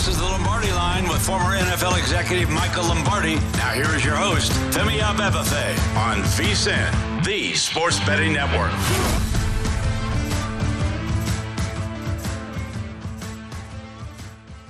[0.00, 3.34] This is the Lombardi line with former NFL executive Michael Lombardi.
[3.58, 9.29] Now here is your host, Femi Abebefe on VSIN, the Sports Betting Network.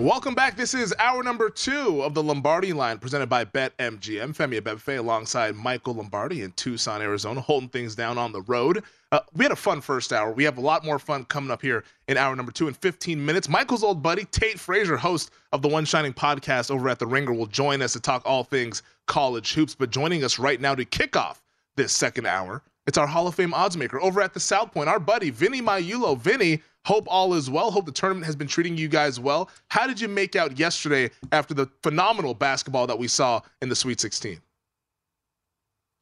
[0.00, 0.56] Welcome back.
[0.56, 4.34] This is hour number two of the Lombardi line presented by BetMGM.
[4.34, 8.82] Femi Abebefe alongside Michael Lombardi in Tucson, Arizona, holding things down on the road.
[9.12, 10.32] Uh, we had a fun first hour.
[10.32, 13.22] We have a lot more fun coming up here in hour number two in 15
[13.22, 13.46] minutes.
[13.46, 17.34] Michael's old buddy, Tate Frazier, host of the One Shining podcast over at The Ringer,
[17.34, 19.74] will join us to talk all things college hoops.
[19.74, 21.42] But joining us right now to kick off
[21.76, 24.88] this second hour, it's our Hall of Fame odds maker over at the South Point,
[24.88, 26.18] our buddy, Vinny Magliulo.
[26.18, 27.70] Vinny, Hope all is well.
[27.70, 29.50] Hope the tournament has been treating you guys well.
[29.68, 33.76] How did you make out yesterday after the phenomenal basketball that we saw in the
[33.76, 34.40] Sweet 16?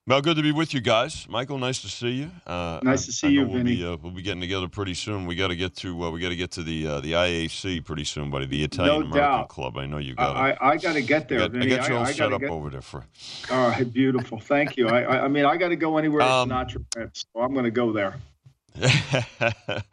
[0.09, 1.59] Well, good to be with you guys, Michael.
[1.59, 2.31] Nice to see you.
[2.47, 3.77] Uh, nice to see you, we'll Vinny.
[3.77, 5.27] Be, uh, we'll be getting together pretty soon.
[5.27, 7.85] We got to get to uh, we got to get to the uh, the IAC
[7.85, 8.47] pretty soon, buddy.
[8.47, 9.49] The Italian no American.
[9.49, 9.77] Club.
[9.77, 10.35] I know you got.
[10.35, 11.75] I, I, I got to get there, got, Vinny.
[11.75, 12.49] I got you all I, I set up get...
[12.49, 13.05] over there for.
[13.51, 14.41] All right, beautiful.
[14.41, 14.89] Thank you.
[14.89, 17.53] I, I, I mean, I got to go anywhere Um, that's not your so I'm
[17.53, 18.15] going to go there.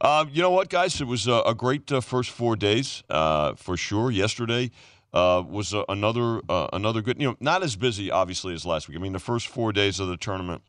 [0.00, 0.98] um, you know what, guys?
[0.98, 4.10] It was a, a great uh, first four days uh, for sure.
[4.10, 4.70] Yesterday
[5.12, 7.20] uh, was uh, another uh, another good.
[7.20, 8.98] You know, not as busy obviously as last week.
[8.98, 10.62] I mean, the first four days of the tournament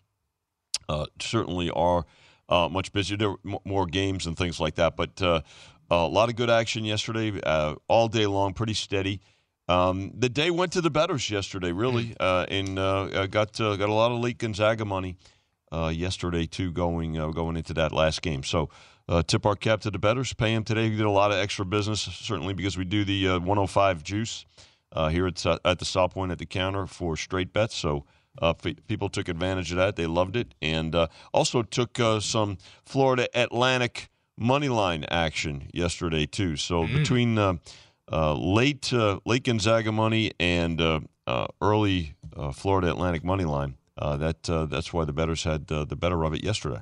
[0.88, 2.06] uh, certainly are
[2.48, 3.18] uh, much busier.
[3.18, 5.42] There were m- more games and things like that, but uh,
[5.90, 9.22] a lot of good action yesterday, uh, all day long, pretty steady.
[9.68, 13.94] Um, the day went to the betters yesterday, really, uh, and got uh, got a
[13.94, 15.16] lot of late Gonzaga money
[15.72, 18.44] uh, yesterday too, going uh, going into that last game.
[18.44, 18.70] So
[19.10, 20.90] uh, tip our cap to the betters, pay them today.
[20.90, 24.46] We did a lot of extra business, certainly because we do the uh, 105 juice
[24.94, 27.76] uh, here at at the South Point at the counter for straight bets.
[27.76, 28.06] So.
[28.42, 29.96] Uh, f- people took advantage of that.
[29.98, 36.26] They loved it, and uh, also took uh, some Florida Atlantic money line action yesterday
[36.26, 36.56] too.
[36.56, 37.56] So between uh,
[38.10, 43.76] uh, late uh, late Gonzaga money and uh, uh, early uh, Florida Atlantic money line,
[43.98, 46.82] uh, that uh, that's why the betters had uh, the better of it yesterday.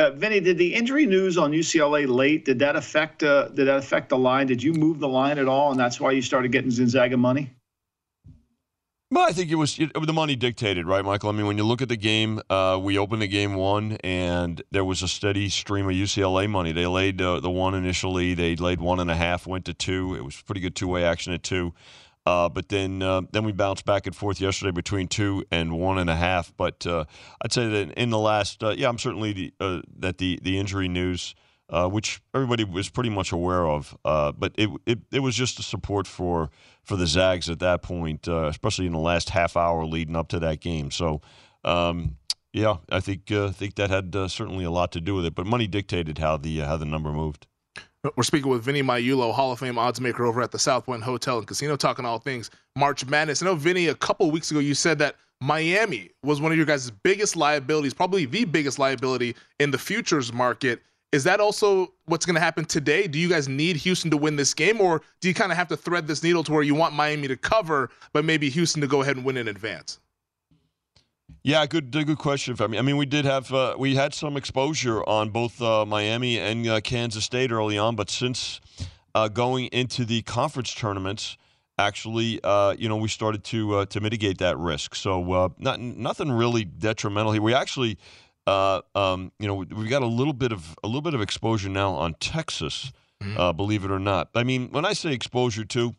[0.00, 2.46] Uh, Vinny, did the injury news on UCLA late?
[2.46, 3.22] Did that affect?
[3.22, 4.46] Uh, did that affect the line?
[4.46, 7.50] Did you move the line at all, and that's why you started getting Gonzaga money?
[9.10, 11.28] Well, I think it was it, the money dictated, right, Michael?
[11.28, 14.62] I mean, when you look at the game, uh, we opened the game one, and
[14.70, 16.72] there was a steady stream of UCLA money.
[16.72, 18.32] They laid uh, the one initially.
[18.32, 20.14] They laid one and a half, went to two.
[20.14, 21.74] It was pretty good two way action at two.
[22.30, 25.98] Uh, but then uh, then we bounced back and forth yesterday between two and one
[25.98, 26.52] and a half.
[26.56, 27.04] But uh,
[27.42, 30.56] I'd say that in the last, uh, yeah, I'm certainly the, uh, that the the
[30.56, 31.34] injury news,
[31.70, 35.64] uh, which everybody was pretty much aware of, but it, it it was just a
[35.64, 36.50] support for
[36.84, 40.38] for the Zags at that point, especially in the last half hour leading up to
[40.40, 40.90] that game.
[40.90, 41.20] So.
[41.64, 42.16] Um,
[42.52, 45.68] yeah, I think think that had certainly a lot to do with it, but money
[45.68, 47.46] dictated how the how the number moved.
[48.16, 51.02] We're speaking with Vinny Magliulo, Hall of Fame odds maker over at the South Point
[51.02, 53.42] Hotel and Casino, talking all things March Madness.
[53.42, 56.64] I know, Vinny, a couple weeks ago you said that Miami was one of your
[56.64, 60.80] guys' biggest liabilities, probably the biggest liability in the futures market.
[61.12, 63.06] Is that also what's going to happen today?
[63.06, 65.68] Do you guys need Houston to win this game, or do you kind of have
[65.68, 68.86] to thread this needle to where you want Miami to cover, but maybe Houston to
[68.86, 69.98] go ahead and win in advance?
[71.42, 72.78] Yeah, good good question for me.
[72.78, 76.66] I mean, we did have uh, we had some exposure on both uh, Miami and
[76.66, 78.60] uh, Kansas State early on, but since
[79.14, 81.38] uh, going into the conference tournaments,
[81.78, 84.94] actually, uh, you know, we started to uh, to mitigate that risk.
[84.94, 87.40] So uh, not nothing really detrimental here.
[87.40, 87.96] We actually,
[88.46, 91.70] uh, um, you know, we got a little bit of a little bit of exposure
[91.70, 92.92] now on Texas.
[93.22, 93.38] mm-hmm.
[93.38, 94.30] uh, believe it or not.
[94.34, 95.94] I mean, when I say exposure to,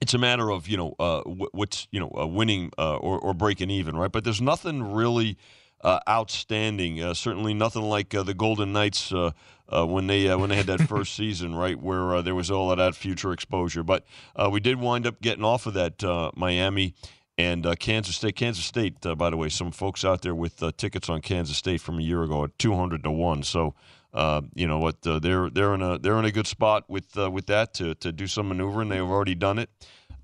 [0.00, 3.34] it's a matter of you know uh, what's you know uh, winning uh, or, or
[3.34, 4.10] breaking even, right?
[4.10, 5.36] But there's nothing really
[5.82, 7.02] uh, outstanding.
[7.02, 9.12] Uh, certainly nothing like uh, the Golden Knights
[9.70, 12.94] when they when they had that first season, right, where there was all of that
[12.94, 13.82] future exposure.
[13.82, 14.04] But
[14.50, 16.02] we did wind up getting off of that
[16.36, 16.94] Miami
[17.36, 18.36] and Kansas State.
[18.36, 21.98] Kansas State, by the way, some folks out there with tickets on Kansas State from
[21.98, 23.42] a year ago at 200 to one.
[23.42, 23.74] So.
[24.12, 25.06] Uh, you know what?
[25.06, 27.94] Uh, they're they're in a they're in a good spot with uh, with that to
[27.96, 28.88] to do some maneuvering.
[28.88, 29.70] They've already done it.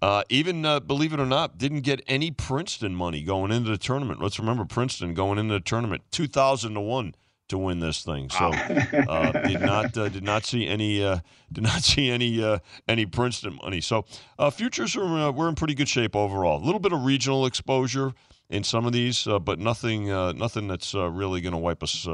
[0.01, 3.79] Uh, even uh, believe it or not, didn't get any Princeton money going into the
[3.79, 4.21] tournament.
[4.21, 7.15] Let's remember Princeton going into the tournament two thousand to one
[7.49, 8.31] to win this thing.
[8.31, 11.21] So uh, did not uh, did not see any uh,
[11.53, 12.59] did not see any uh,
[12.89, 13.81] any Princeton money.
[13.81, 14.05] So
[14.53, 16.63] futures are we're in pretty good shape overall.
[16.63, 18.13] A little bit of regional exposure
[18.51, 20.07] in some of these, but nothing
[20.37, 22.07] nothing that's really going to wipe us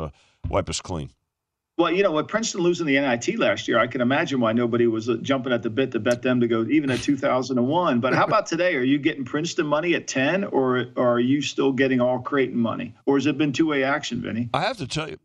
[0.48, 1.10] wipe us clean.
[1.80, 4.86] Well, you know, with Princeton losing the NIT last year, I can imagine why nobody
[4.86, 8.00] was uh, jumping at the bit to bet them to go even at 2001.
[8.00, 8.76] But how about today?
[8.76, 12.58] Are you getting Princeton money at 10, or, or are you still getting all Creighton
[12.58, 14.50] money, or has it been two way action, Vinny?
[14.52, 15.16] I have to tell you,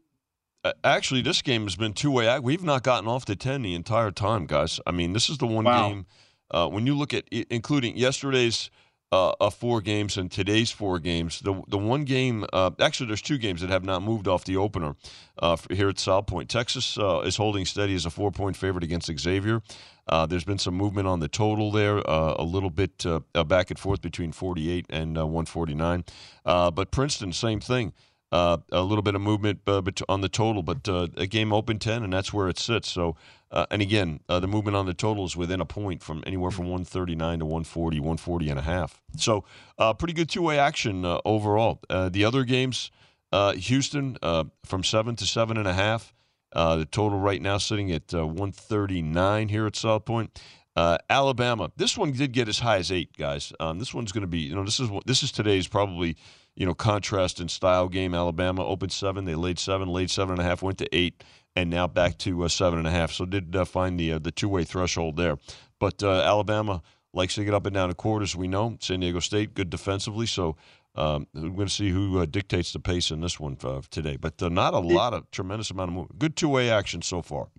[0.85, 2.39] actually, this game has been two way.
[2.39, 4.79] We've not gotten off to 10 the entire time, guys.
[4.87, 5.89] I mean, this is the one wow.
[5.89, 6.05] game.
[6.51, 8.69] Uh, when you look at, including yesterday's
[9.11, 11.39] uh, of four games and today's four games.
[11.39, 14.57] The the one game, uh, actually, there's two games that have not moved off the
[14.57, 14.95] opener
[15.39, 16.49] uh, here at South Point.
[16.49, 19.61] Texas uh, is holding steady as a four point favorite against Xavier.
[20.07, 23.03] Uh, there's been some movement on the total there, uh, a little bit
[23.47, 26.03] back and forth between 48 and 149.
[26.43, 27.93] but Princeton, same thing.
[28.31, 31.79] Uh, a little bit of movement uh, on the total, but uh, a game open
[31.79, 32.89] 10, and that's where it sits.
[32.89, 33.15] So,
[33.51, 36.51] uh, and again, uh, the movement on the total is within a point from anywhere
[36.51, 39.01] from 139 to 140, 140 and a half.
[39.15, 39.45] So,
[39.77, 41.79] uh, pretty good two way action overall.
[41.89, 42.91] the other games,
[43.31, 44.17] Houston
[44.65, 46.13] from seven to seven and a half.
[46.51, 50.37] the total right now sitting at 139 here at South Point.
[50.75, 51.71] Uh, Alabama.
[51.77, 53.53] This one did get as high as eight, guys.
[53.61, 56.17] Um, this one's going to be, you know, this is this is today's probably
[56.55, 58.13] you know, contrast in style game.
[58.13, 61.23] Alabama opened seven, they laid seven, laid seven and a half, went to eight,
[61.55, 63.11] and now back to uh, seven and a half.
[63.11, 65.37] So did uh, find the uh, the two way threshold there.
[65.79, 66.81] But uh, Alabama
[67.13, 68.35] likes to get up and down the quarters.
[68.35, 70.55] We know San Diego State good defensively, so.
[70.97, 74.15] Um, we're going to see who uh, dictates the pace in this one uh, today,
[74.15, 76.19] but not a lot of tremendous amount of movement.
[76.19, 77.49] Good two-way action so far.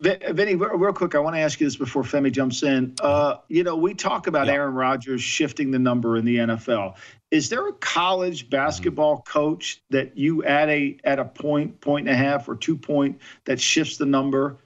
[0.00, 2.94] Vinny, real quick, I want to ask you this before Femi jumps in.
[3.00, 4.48] Uh, you know, we talk about.
[4.48, 6.96] Aaron Rodgers shifting the number in the NFL.
[7.30, 9.30] Is there a college basketball mm-hmm.
[9.30, 13.20] coach that you at a at a point, point and a half, or two point
[13.44, 14.56] that shifts the number?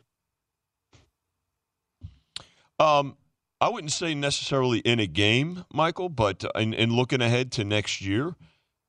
[2.78, 3.16] Um,
[3.60, 8.00] I wouldn't say necessarily in a game, Michael, but in, in looking ahead to next
[8.00, 8.34] year,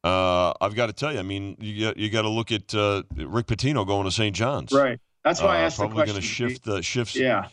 [0.03, 1.19] uh, I've got to tell you.
[1.19, 4.35] I mean, you you got to look at uh, Rick Pitino going to St.
[4.35, 4.99] John's, right?
[5.25, 6.13] That's why uh, I asked probably the question.
[6.13, 7.15] going to shift the shifts.
[7.15, 7.49] Yeah.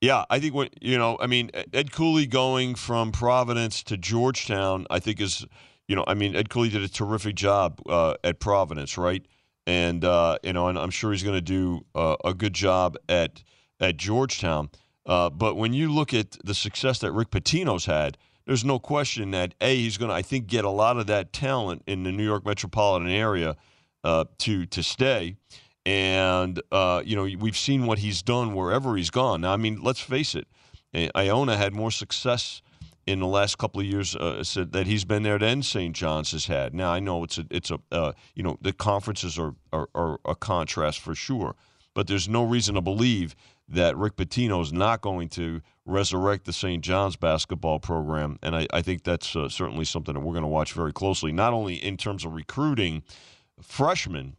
[0.00, 4.86] Yeah, I think what you know, I mean, Ed Cooley going from Providence to Georgetown,
[4.90, 5.46] I think is,
[5.88, 9.24] you know, I mean, Ed Cooley did a terrific job uh, at Providence, right?
[9.66, 12.96] And uh, you know, and I'm sure he's going to do uh, a good job
[13.08, 13.42] at
[13.80, 14.68] at Georgetown.
[15.06, 19.30] Uh, but when you look at the success that Rick Pitino's had, there's no question
[19.30, 22.12] that a he's going to, I think, get a lot of that talent in the
[22.12, 23.56] New York metropolitan area
[24.02, 25.36] uh, to to stay.
[25.86, 29.42] And, uh, you know, we've seen what he's done wherever he's gone.
[29.42, 30.46] Now, I mean, let's face it,
[31.14, 32.62] Iona had more success
[33.06, 35.94] in the last couple of years uh, that he's been there than St.
[35.94, 36.74] John's has had.
[36.74, 40.18] Now, I know it's a, it's a, uh, you know, the conferences are, are, are
[40.24, 41.54] a contrast for sure,
[41.92, 43.36] but there's no reason to believe
[43.68, 46.82] that Rick Pitino is not going to resurrect the St.
[46.82, 48.38] John's basketball program.
[48.42, 51.32] And I, I think that's uh, certainly something that we're going to watch very closely,
[51.32, 53.02] not only in terms of recruiting
[53.60, 54.36] freshmen,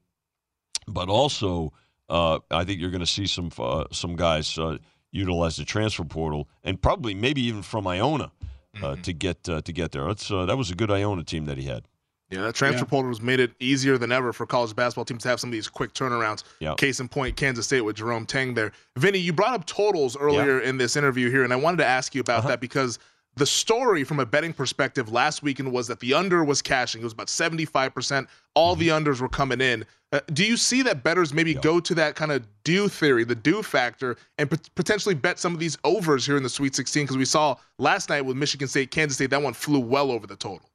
[0.87, 1.73] but also
[2.09, 4.77] uh, I think you're going to see some uh, some guys uh,
[5.11, 9.01] utilize the transfer portal, and probably maybe even from Iona uh, mm-hmm.
[9.01, 10.05] to get uh, to get there.
[10.05, 11.87] That's uh, that was a good Iona team that he had.
[12.31, 12.89] Yeah, that transfer yeah.
[12.89, 15.51] portal has made it easier than ever for college basketball teams to have some of
[15.51, 16.43] these quick turnarounds.
[16.59, 16.73] Yeah.
[16.75, 18.71] Case in point, Kansas State with Jerome Tang there.
[18.97, 20.69] Vinny, you brought up totals earlier yeah.
[20.69, 22.49] in this interview here, and I wanted to ask you about uh-huh.
[22.49, 22.99] that because–
[23.35, 27.01] the story from a betting perspective last weekend was that the under was cashing.
[27.01, 28.27] It was about 75%.
[28.53, 29.07] All the mm-hmm.
[29.07, 29.85] unders were coming in.
[30.15, 31.59] Uh, do you see that bettors maybe yeah.
[31.59, 35.53] go to that kind of due theory, the due factor, and p- potentially bet some
[35.53, 37.03] of these overs here in the Sweet 16?
[37.03, 40.25] Because we saw last night with Michigan State, Kansas State, that one flew well over
[40.25, 40.69] the total.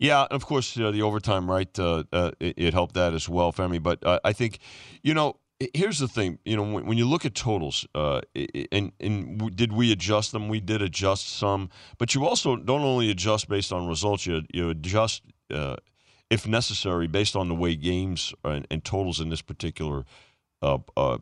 [0.00, 1.78] Yeah, of course, uh, the overtime, right?
[1.78, 3.80] Uh, uh, it, it, helped that as well, Femi.
[3.80, 4.58] But uh, I think,
[5.04, 5.36] you know,
[5.72, 8.22] here's the thing you know when, when you look at totals uh,
[8.72, 13.10] and, and did we adjust them we did adjust some but you also don't only
[13.10, 15.22] adjust based on results you, you adjust
[15.52, 15.76] uh,
[16.30, 20.04] if necessary based on the way games and, and, totals in this particular
[20.62, 21.18] uh, uh,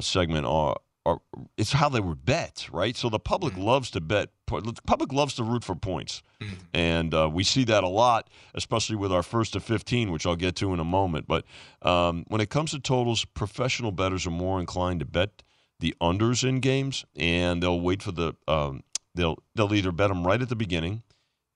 [0.00, 1.20] segment are, are
[1.56, 2.96] it's how they were bet, right?
[2.96, 3.62] So the public mm-hmm.
[3.62, 4.28] loves to bet.
[4.46, 6.54] The public loves to root for points, mm-hmm.
[6.74, 10.36] and uh, we see that a lot, especially with our first to fifteen, which I'll
[10.36, 11.26] get to in a moment.
[11.26, 11.46] But
[11.80, 15.42] um, when it comes to totals, professional bettors are more inclined to bet
[15.80, 18.82] the unders in games, and they'll wait for the um,
[19.14, 21.02] they'll they'll either bet them right at the beginning.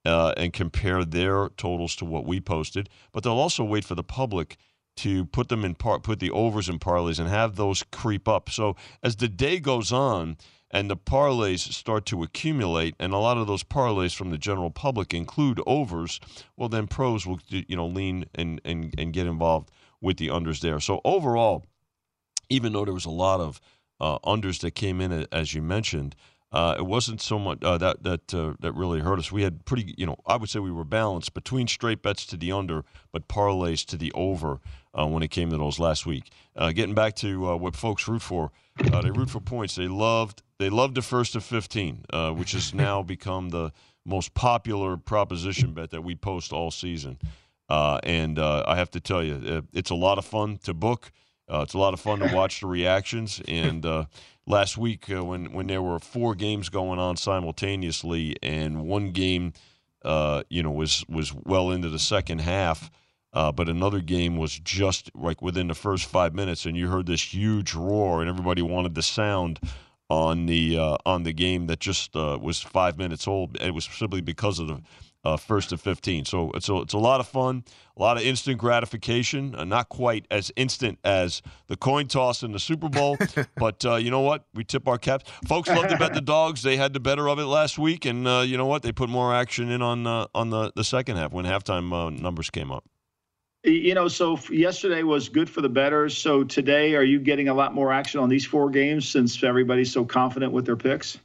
[0.06, 4.04] Uh, and compare their totals to what we posted, but they'll also wait for the
[4.04, 4.56] public
[4.96, 8.48] to put them in part, put the overs in parlays and have those creep up.
[8.48, 10.36] So as the day goes on
[10.70, 14.70] and the parlays start to accumulate, and a lot of those parlays from the general
[14.70, 16.20] public include overs,
[16.56, 19.70] well then pros will you know lean and and, and get involved
[20.00, 20.80] with the unders there.
[20.80, 21.64] So overall,
[22.48, 23.60] even though there was a lot of
[24.00, 26.14] uh, unders that came in as you mentioned.
[26.56, 29.30] Uh, it wasn't so much uh, that that uh, that really hurt us.
[29.30, 32.36] We had pretty, you know, I would say we were balanced between straight bets to
[32.38, 32.82] the under,
[33.12, 34.60] but parlays to the over
[34.98, 36.30] uh, when it came to those last week.
[36.56, 38.52] Uh, getting back to uh, what folks root for,
[38.90, 39.74] uh, they root for points.
[39.74, 43.70] They loved they loved the first of 15, uh, which has now become the
[44.06, 47.18] most popular proposition bet that we post all season.
[47.68, 51.12] Uh, and I have to tell you, it's a lot of fun to book.
[51.50, 53.42] it's a lot of fun to watch the reactions.
[53.46, 53.84] And
[54.46, 59.52] last week, when when there were four games going on simultaneously, and one game,
[60.48, 62.90] you know, was was well into the second half.
[63.32, 67.04] Uh, but another game was just like within the first five minutes, and you heard
[67.04, 69.60] this huge roar, and everybody wanted the sound
[70.08, 73.60] on the uh, on the game that just uh, was five minutes old.
[73.60, 74.82] It was simply because of the
[75.26, 76.24] uh, first to 15.
[76.24, 77.64] So it's a, it's a lot of fun,
[77.96, 79.54] a lot of instant gratification.
[79.54, 83.18] Uh, not quite as instant as the coin toss in the Super Bowl,
[83.56, 84.46] but uh, you know what?
[84.54, 85.28] We tip our caps.
[85.46, 86.62] Folks love to bet the dogs.
[86.62, 88.82] They had the better of it last week, and uh, you know what?
[88.82, 92.10] They put more action in on uh, on the, the second half when halftime uh,
[92.10, 92.84] numbers came up.
[93.64, 96.16] You know, so yesterday was good for the betters.
[96.16, 99.90] So today, are you getting a lot more action on these four games since everybody's
[99.90, 101.18] so confident with their picks?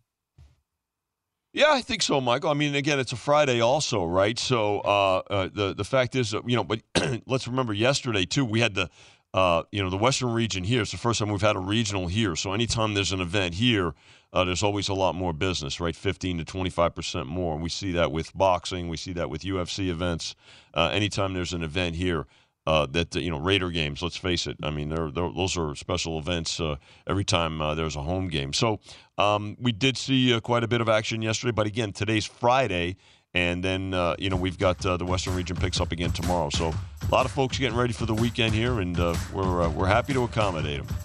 [1.53, 2.49] Yeah, I think so, Michael.
[2.49, 4.39] I mean, again, it's a Friday, also, right?
[4.39, 6.81] So uh, uh, the the fact is, you know, but
[7.25, 8.45] let's remember yesterday too.
[8.45, 8.89] We had the
[9.33, 10.81] uh, you know the Western region here.
[10.81, 12.37] It's the first time we've had a regional here.
[12.37, 13.93] So anytime there's an event here,
[14.31, 15.95] uh, there's always a lot more business, right?
[15.95, 17.53] 15 to 25 percent more.
[17.53, 18.87] And we see that with boxing.
[18.87, 20.35] We see that with UFC events.
[20.73, 22.27] Uh, anytime there's an event here,
[22.67, 24.01] uh, that you know Raider games.
[24.01, 24.57] Let's face it.
[24.63, 26.75] I mean, they're, they're, those are special events uh,
[27.07, 28.53] every time uh, there's a home game.
[28.53, 28.79] So
[29.17, 31.51] um, we did see uh, quite a bit of action yesterday.
[31.51, 32.97] But again, today's Friday,
[33.33, 36.49] and then uh, you know we've got the Western Region picks up again tomorrow.
[36.49, 38.97] So a lot of folks getting ready for the weekend here, and
[39.33, 40.95] we're we're happy to accommodate them.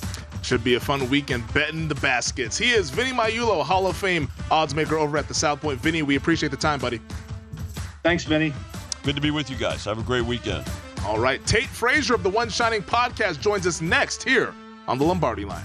[0.42, 2.56] Should be a fun weekend betting the baskets.
[2.56, 5.80] He is Vinny Magliulo, Hall of Fame odds maker over at the South Point.
[5.80, 7.00] Vinny, we appreciate the time, buddy.
[8.04, 8.52] Thanks, Vinny.
[9.02, 9.84] Good to be with you guys.
[9.86, 10.64] Have a great weekend.
[11.04, 14.54] All right, Tate Frazier of the One Shining podcast joins us next here
[14.88, 15.64] on the Lombardi line.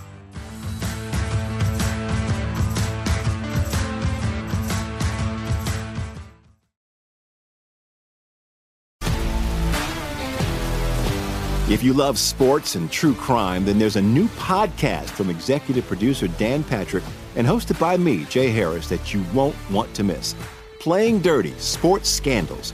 [11.71, 16.27] If you love sports and true crime, then there's a new podcast from executive producer
[16.27, 17.05] Dan Patrick
[17.37, 20.35] and hosted by me, Jay Harris, that you won't want to miss.
[20.81, 22.73] Playing Dirty Sports Scandals.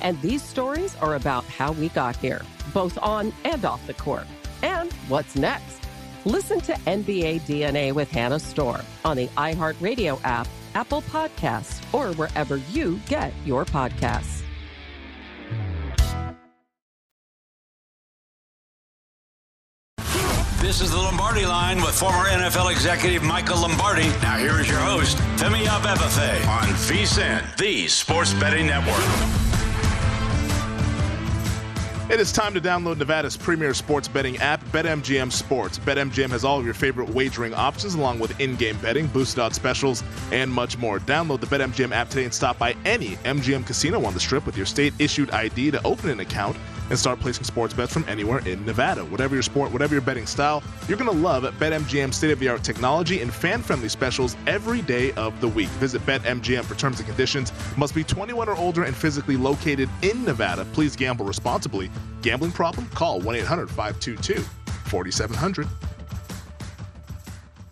[0.00, 4.26] And these stories are about how we got here, both on and off the court.
[4.62, 5.80] And what's next?
[6.24, 12.56] Listen to NBA DNA with Hannah Storm on the iHeartRadio app, Apple Podcasts, or wherever
[12.72, 14.42] you get your podcasts.
[20.66, 24.08] This is the Lombardi line with former NFL executive Michael Lombardi.
[24.20, 29.55] Now here is your host, Femi Abebefe on VSIN, the Sports Betting Network.
[32.08, 35.80] It is time to download Nevada's premier sports betting app, BetMGM Sports.
[35.80, 39.56] BetMGM has all of your favorite wagering options, along with in game betting, boosted odds
[39.56, 41.00] specials, and much more.
[41.00, 44.56] Download the BetMGM app today and stop by any MGM casino on the strip with
[44.56, 46.56] your state issued ID to open an account
[46.90, 49.04] and start placing sports bets from anywhere in Nevada.
[49.04, 52.48] Whatever your sport, whatever your betting style, you're going to love BetMGM's state of the
[52.48, 55.68] art technology and fan friendly specials every day of the week.
[55.78, 57.52] Visit BetMGM for terms and conditions.
[57.76, 60.64] Must be 21 or older and physically located in Nevada.
[60.74, 61.90] Please gamble responsibly.
[62.22, 62.88] Gambling problem?
[62.90, 64.42] Call 1 800 522
[64.88, 65.66] 4700.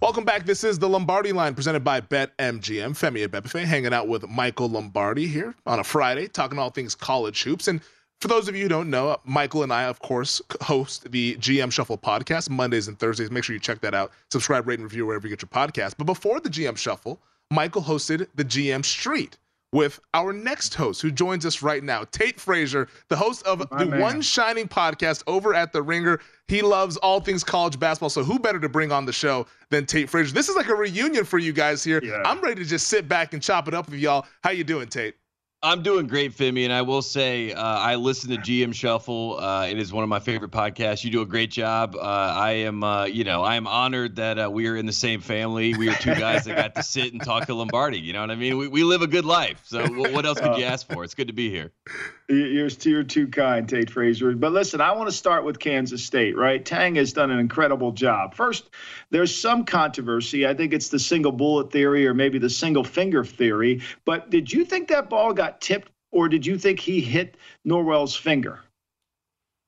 [0.04, 0.44] Welcome back.
[0.44, 2.90] This is the Lombardi line presented by BetMGM.
[2.90, 7.42] Femi Abebefe hanging out with Michael Lombardi here on a Friday, talking all things college
[7.42, 7.68] hoops.
[7.68, 7.80] And
[8.20, 11.70] for those of you who don't know, Michael and I, of course, host the GM
[11.70, 13.30] Shuffle podcast Mondays and Thursdays.
[13.30, 14.12] Make sure you check that out.
[14.30, 15.94] Subscribe, rate, and review wherever you get your podcast.
[15.98, 19.36] But before the GM Shuffle, Michael hosted the GM Street
[19.74, 23.84] with our next host who joins us right now, Tate Frazier, the host of My
[23.84, 24.00] the man.
[24.00, 26.20] One Shining podcast over at The Ringer.
[26.46, 28.08] He loves all things college basketball.
[28.08, 30.32] So who better to bring on the show than Tate Frazier?
[30.32, 32.00] This is like a reunion for you guys here.
[32.04, 32.22] Yeah.
[32.24, 34.26] I'm ready to just sit back and chop it up with y'all.
[34.44, 35.16] How you doing, Tate?
[35.64, 39.38] I'm doing great, Femi, and I will say uh, I listen to GM Shuffle.
[39.40, 41.02] Uh, it is one of my favorite podcasts.
[41.04, 41.96] You do a great job.
[41.96, 44.92] Uh, I am, uh, you know, I am honored that uh, we are in the
[44.92, 45.74] same family.
[45.74, 47.98] We are two guys that got to sit and talk to Lombardi.
[47.98, 48.58] You know what I mean?
[48.58, 49.62] We, we live a good life.
[49.64, 51.02] So what else could you ask for?
[51.02, 51.72] It's good to be here.
[52.28, 54.34] You're, too kind, Tate Frazier.
[54.34, 56.64] But listen, I want to start with Kansas State, right?
[56.64, 58.34] Tang has done an incredible job.
[58.34, 58.70] First,
[59.10, 60.46] there's some controversy.
[60.46, 63.82] I think it's the single bullet theory or maybe the single finger theory.
[64.06, 68.16] But did you think that ball got tipped, or did you think he hit Nowell's
[68.16, 68.60] finger?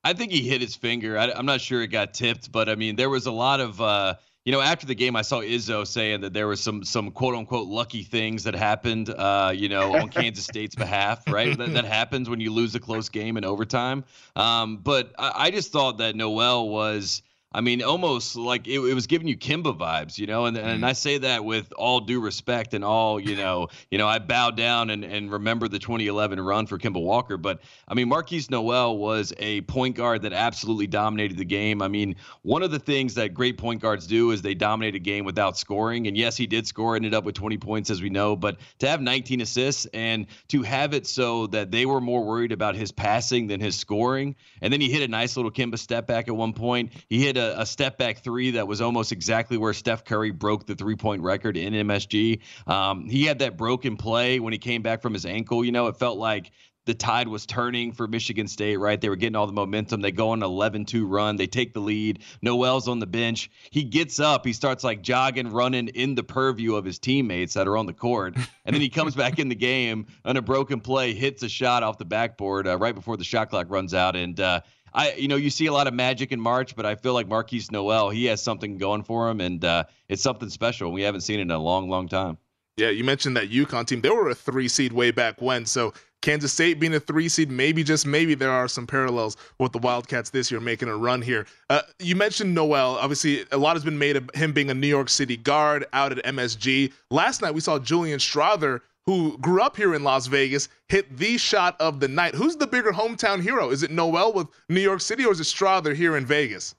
[0.02, 1.18] I think he hit his finger.
[1.18, 3.80] I, am not sure it got tipped, but I mean, there was a lot of,
[3.82, 4.14] uh,
[4.46, 7.34] you know, after the game, I saw Izzo saying that there was some some quote
[7.34, 11.58] unquote lucky things that happened, uh, you know, on Kansas State's behalf, right?
[11.58, 14.04] that, that happens when you lose a close game in overtime.
[14.36, 17.22] Um, but I, I just thought that Nowell was
[17.56, 20.66] I mean, almost like it, it, was giving you Kemba vibes, you know, and and
[20.66, 20.84] mm-hmm.
[20.84, 24.50] I say that with all due respect and all, you know, you know, I bow
[24.50, 28.98] down and, and remember the 2011 run for Kemba Walker, but I mean, Markquise Nowell
[28.98, 31.80] was a point guard that absolutely dominated the game.
[31.80, 34.98] I mean, one of the things that great point guards do is they dominate a
[34.98, 38.10] game without scoring, and yes, he did score, ended up with 20 points as we
[38.10, 42.22] know, but to have 19 assists and to have it so that they were more
[42.22, 45.78] worried about his passing than his scoring, and then he hit a nice little Kemba
[45.78, 46.92] step back at one point.
[47.08, 50.66] He hit a a, step back three that was almost exactly where Steph Curry broke
[50.66, 52.40] the three point record in MSG.
[52.66, 55.64] Um, he had that broken play when he came back from his ankle.
[55.64, 56.52] You know, it felt like
[56.86, 59.00] the tide was turning for Michigan State, right?
[59.00, 60.00] They were getting all the momentum.
[60.00, 61.36] They go on an 11 2 run.
[61.36, 62.20] They take the lead.
[62.40, 63.50] Nowell's on the bench.
[63.70, 64.46] He gets up.
[64.46, 67.92] He starts like jogging, running in the purview of his teammates that are on the
[67.92, 68.36] court.
[68.64, 71.82] And then he comes back in the game on a broken play, hits a shot
[71.84, 74.16] off the backboard uh, right before the shot clock runs out.
[74.16, 74.60] And uh,
[74.96, 77.28] I, you know, you see a lot of magic in March, but I feel like
[77.28, 80.90] Markquise Nowell he has something going for him, and uh, it's something special.
[80.90, 82.38] We haven't seen it in a long, long time.
[82.78, 84.00] Yeah, you mentioned that UConn team.
[84.00, 85.64] They were a three seed way back when.
[85.64, 89.72] So Kansas State being a three seed, maybe just maybe there are some parallels with
[89.72, 91.46] the Wildcats this year making a run here.
[91.70, 92.98] Uh, you mentioned Nowell.
[92.98, 96.12] Obviously, a lot has been made of him being a New York City guard out
[96.12, 96.92] at MSG.
[97.10, 101.38] Last night we saw Julian Strawther who grew up here in Las Vegas, hit the
[101.38, 102.34] shot of the night.
[102.34, 103.70] Who's the bigger hometown hero?
[103.70, 106.74] Is it Nowell with New York City or is it Strawther here in Vegas?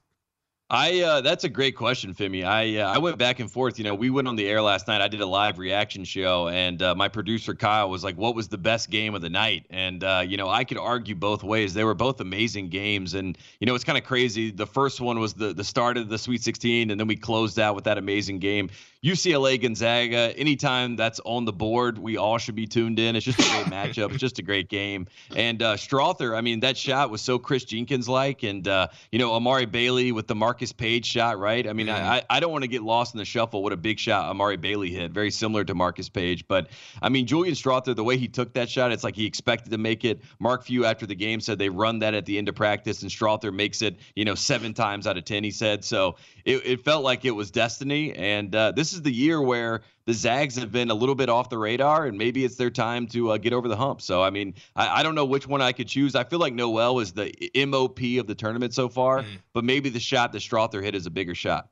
[0.70, 2.46] I uh, that's a great question, Femi.
[2.46, 3.78] I uh, I went back and forth.
[3.78, 5.00] You know, we went on the air last night.
[5.00, 8.50] I did a live reaction show, and uh, my producer Kyle was like, "What was
[8.50, 11.74] the best game of the night?" And uh, you know, I could argue both ways.
[11.74, 14.52] They were both amazing games, and you know, it's kind of crazy.
[14.52, 17.60] The first one was the the start of the Sweet 16, and then we closed
[17.60, 18.70] out with that amazing game.
[19.04, 20.34] UCLA Gonzaga.
[20.38, 23.16] Anytime that's on the board, we all should be tuned in.
[23.16, 24.12] It's just a great matchup.
[24.12, 25.08] It's just a great game.
[25.36, 29.20] And uh, Strawther, I mean, that shot was so Chris Jenkins like, and uh, you
[29.20, 31.68] know, Amari Bailey with the Marcus Paige shot, right?
[31.68, 33.64] I mean, I I don't want to get lost in the shuffle.
[33.64, 36.48] What a big shot Amari Bailey hit, very similar to Marcus Paige.
[36.48, 36.70] But
[37.02, 39.78] I mean, Julian Strawther, the way he took that shot, it's like he expected to
[39.78, 40.22] make it.
[40.40, 43.12] Mark Few after the game said they run that at the end of practice, and
[43.12, 45.44] Strawther makes it, you know, seven times out of ten.
[45.44, 46.16] He said so.
[46.46, 50.14] It, it felt like it was destiny, and uh, this is the year where the
[50.14, 53.32] Zags have been a little bit off the radar, and maybe it's their time to
[53.32, 54.02] uh, get over the hump.
[54.02, 56.16] So, I mean, I, I, don't know which one I could choose.
[56.16, 59.28] I feel like Nowell is the MOP of the tournament so far, mm.
[59.54, 61.70] but maybe the shot that Strawther hit is a bigger shot.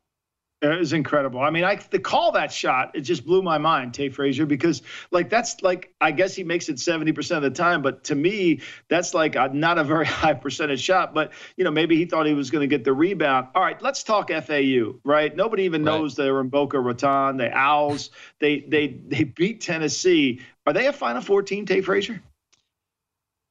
[0.61, 1.41] It was incredible.
[1.41, 4.81] I mean, I to call that shot, it just blew my mind, Tate Frazier, because
[5.11, 8.61] like that's like I guess he makes it 70% of the time, but to me,
[8.87, 11.13] that's like a, not a very high percentage shot.
[11.13, 13.49] But you know, maybe he thought he was going to get the rebound.
[13.53, 15.35] All right, let's talk FAU, right?
[15.35, 15.91] Nobody even right.
[15.91, 17.37] knows they're in Boca Raton.
[17.37, 20.39] The Owls, they they they beat Tennessee.
[20.65, 22.23] Are they a Final Four team, Tate Frazier?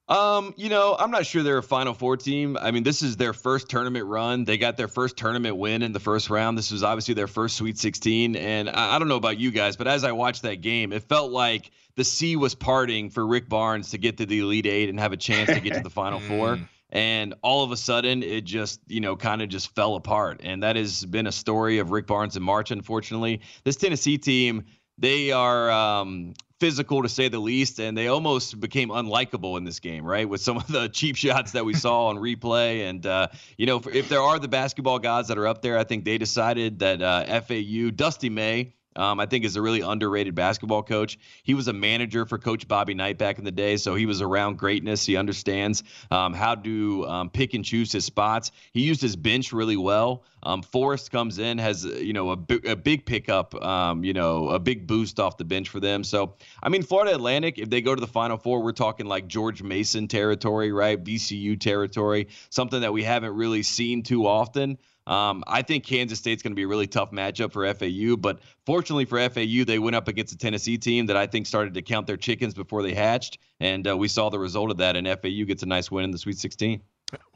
[0.07, 2.57] Um, you know, I'm not sure they're a Final Four team.
[2.61, 4.43] I mean, this is their first tournament run.
[4.43, 6.57] They got their first tournament win in the first round.
[6.57, 8.35] This was obviously their first Sweet 16.
[8.35, 11.03] And I, I don't know about you guys, but as I watched that game, it
[11.03, 14.89] felt like the sea was parting for Rick Barnes to get to the Elite Eight
[14.89, 16.57] and have a chance to get to the Final Four.
[16.57, 16.67] Mm.
[16.91, 20.41] And all of a sudden, it just, you know, kind of just fell apart.
[20.43, 23.41] And that has been a story of Rick Barnes in March, unfortunately.
[23.63, 24.65] This Tennessee team,
[24.97, 29.79] they are um, physical to say the least, and they almost became unlikable in this
[29.79, 30.27] game, right?
[30.27, 33.27] With some of the cheap shots that we saw on replay, and uh,
[33.57, 36.17] you know, if there are the basketball gods that are up there, I think they
[36.17, 41.17] decided that uh, FAU, Dusty May, um, I think is a really underrated basketball coach.
[41.43, 44.21] He was a manager for Coach Bobby Knight back in the day, so he was
[44.21, 45.05] around greatness.
[45.05, 48.51] He understands um, how to um, pick and choose his spots.
[48.71, 50.23] He used his bench really well.
[50.43, 52.35] Um, Forrest comes in, has you know a
[52.75, 56.03] big pickup, um, you know a big boost off the bench for them.
[56.03, 59.27] So I mean, Florida Atlantic, if they go to the Final Four, we're talking like
[59.27, 61.03] George Mason territory, right?
[61.03, 64.77] VCU territory, something that we haven't really seen too often.
[65.07, 68.39] Um, I think Kansas State's going to be a really tough matchup for FAU, but
[68.65, 71.81] fortunately for FAU, they went up against a Tennessee team that I think started to
[71.81, 74.95] count their chickens before they hatched, and uh, we saw the result of that.
[74.95, 76.81] And FAU gets a nice win in the Sweet 16.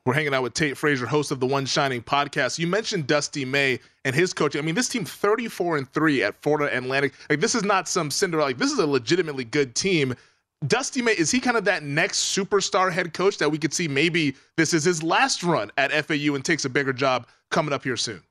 [0.05, 2.57] We're hanging out with Tate Frazier, host of the One Shining podcast.
[2.57, 4.59] You mentioned Dusty May and his coaching.
[4.59, 7.13] I mean, this team 34 and 3 at Florida Atlantic.
[7.29, 8.47] Like this is not some Cinderella.
[8.47, 10.15] Like this is a legitimately good team.
[10.67, 13.87] Dusty May, is he kind of that next superstar head coach that we could see
[13.87, 17.83] maybe this is his last run at FAU and takes a bigger job coming up
[17.83, 18.21] here soon?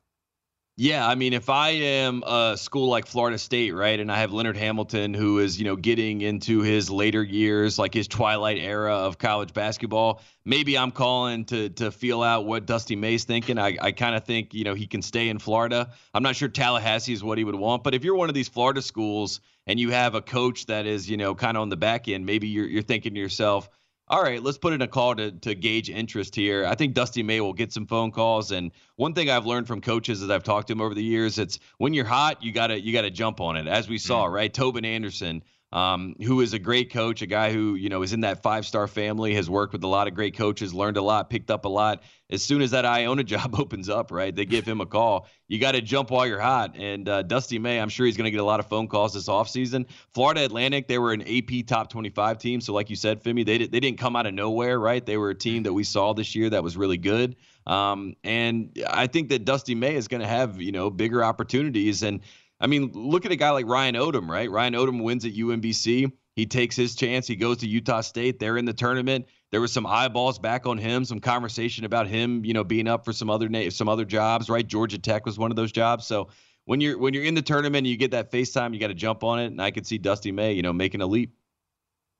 [0.80, 4.32] Yeah, I mean, if I am a school like Florida State, right, and I have
[4.32, 8.94] Leonard Hamilton, who is, you know, getting into his later years, like his twilight era
[8.94, 13.58] of college basketball, maybe I'm calling to to feel out what Dusty May's thinking.
[13.58, 15.90] I, I kind of think, you know, he can stay in Florida.
[16.14, 18.48] I'm not sure Tallahassee is what he would want, but if you're one of these
[18.48, 21.76] Florida schools and you have a coach that is, you know, kind of on the
[21.76, 23.68] back end, maybe you're you're thinking to yourself,
[24.08, 26.64] all right, let's put in a call to, to gauge interest here.
[26.64, 28.50] I think Dusty May will get some phone calls.
[28.50, 31.38] And one thing I've learned from coaches as I've talked to him over the years,
[31.38, 33.68] it's when you're hot, you gotta you gotta jump on it.
[33.68, 34.34] As we saw, mm-hmm.
[34.34, 34.52] right?
[34.52, 38.20] Tobin Anderson, um, who is a great coach, a guy who you know is in
[38.20, 41.28] that five star family, has worked with a lot of great coaches, learned a lot,
[41.28, 42.02] picked up a lot.
[42.30, 45.26] As soon as that Iona job opens up, right, they give him a call.
[45.46, 46.76] You got to jump while you're hot.
[46.76, 49.14] And uh, Dusty May, I'm sure he's going to get a lot of phone calls
[49.14, 49.86] this offseason.
[50.12, 53.58] Florida Atlantic, they were an AP top 25 team, so like you said, Femi, they
[53.58, 55.04] they didn't come out of nowhere, right?
[55.04, 57.36] They were a team that we saw this year that was really good.
[57.66, 62.02] Um, and I think that Dusty May is going to have you know bigger opportunities
[62.02, 62.20] and
[62.60, 64.50] I mean, look at a guy like Ryan Odom, right?
[64.50, 66.10] Ryan Odom wins at UMBC.
[66.34, 67.26] He takes his chance.
[67.26, 68.38] He goes to Utah State.
[68.38, 69.26] They're in the tournament.
[69.50, 73.04] There was some eyeballs back on him, some conversation about him, you know, being up
[73.04, 74.66] for some other na- some other jobs, right?
[74.66, 76.06] Georgia Tech was one of those jobs.
[76.06, 76.28] So
[76.64, 78.94] when you're when you're in the tournament and you get that FaceTime, you got to
[78.94, 79.46] jump on it.
[79.46, 81.34] And I could see Dusty May, you know, making a leap.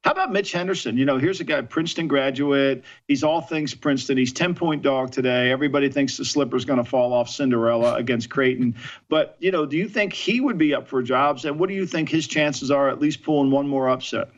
[0.04, 0.96] How about Mitch Henderson?
[0.96, 2.84] You know, here's a guy, Princeton graduate.
[3.08, 4.16] He's all things Princeton.
[4.16, 5.50] He's 10 point dog today.
[5.50, 8.76] Everybody thinks the slipper's going to fall off Cinderella against Creighton.
[9.08, 11.44] But, you know, do you think he would be up for jobs?
[11.44, 14.30] And what do you think his chances are at least pulling one more upset?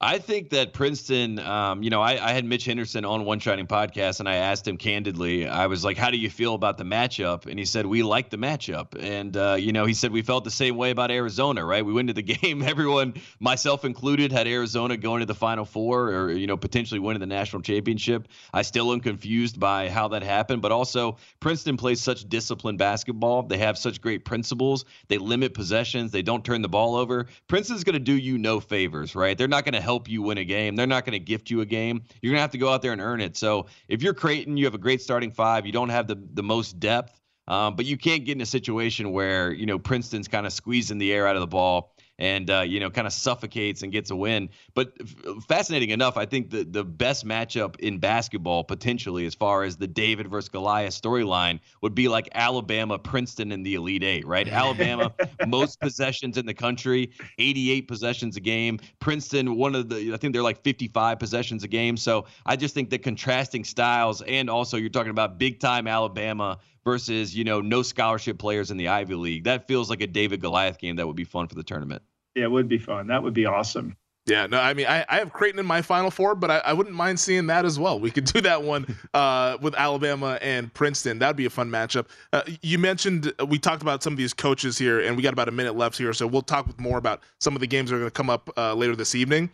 [0.00, 3.68] I think that Princeton, um, you know, I, I, had Mitch Henderson on One Shining
[3.68, 6.84] podcast, and I asked him candidly, I was like, "How do you feel about the
[6.84, 10.22] matchup?" And he said, "We like the matchup." And uh, you know, he said we
[10.22, 11.86] felt the same way about Arizona, right?
[11.86, 12.62] We went to the game.
[12.62, 17.20] Everyone, myself included, had Arizona going to the Final Four, or you know, potentially winning
[17.20, 18.26] the national championship.
[18.52, 23.44] I still am confused by how that happened, but also Princeton plays such disciplined basketball.
[23.44, 24.86] They have such great principles.
[25.06, 26.10] They limit possessions.
[26.10, 27.26] They don't turn the ball over.
[27.46, 29.38] Princeton's going to do you no favors, right?
[29.38, 30.74] They're not going to help you win a game.
[30.74, 32.02] They're not going to gift you a game.
[32.20, 33.36] You're going to have to go out there and earn it.
[33.36, 35.66] So if you're Creighton, you have a great starting five.
[35.66, 39.12] You don't have the the most depth, um, but you can't get in a situation
[39.12, 42.60] where you know Princeton's kind of squeezing the air out of the ball and uh,
[42.60, 44.50] you know kind of suffocates and gets a win.
[44.74, 49.64] But f- fascinating enough, I think the the best matchup in basketball potentially, as far
[49.64, 54.26] as the David versus Goliath storyline, would be like Alabama Princeton in the Elite Eight,
[54.26, 54.48] right?
[54.48, 55.12] Alabama
[55.46, 58.78] most possessions in the country, 88 possessions a game.
[59.00, 61.96] Princeton one of the I think they're like 55 possessions a game.
[61.96, 66.58] So I just think the contrasting styles and also you're talking about big time Alabama
[66.84, 69.44] versus you know no scholarship players in the Ivy League.
[69.44, 72.02] That feels like a David Goliath game that would be fun for the tournament.
[72.34, 73.06] Yeah, it would be fun.
[73.08, 73.96] That would be awesome.
[74.26, 76.72] Yeah, no, I mean, I, I have Creighton in my Final Four, but I, I
[76.72, 78.00] wouldn't mind seeing that as well.
[78.00, 81.18] We could do that one uh, with Alabama and Princeton.
[81.18, 82.06] That'd be a fun matchup.
[82.32, 85.48] Uh, you mentioned we talked about some of these coaches here, and we got about
[85.48, 87.96] a minute left here, so we'll talk with more about some of the games that
[87.96, 89.50] are going to come up uh, later this evening.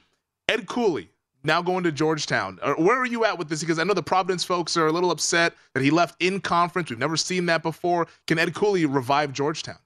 [0.48, 1.10] Ed Cooley,
[1.42, 2.59] now going to Georgetown.
[2.79, 3.61] Where are you at with this?
[3.61, 6.90] Because I know the Providence folks are a little upset that he left in conference.
[6.90, 8.07] We've never seen that before.
[8.26, 9.79] Can Ed Cooley revive Georgetown?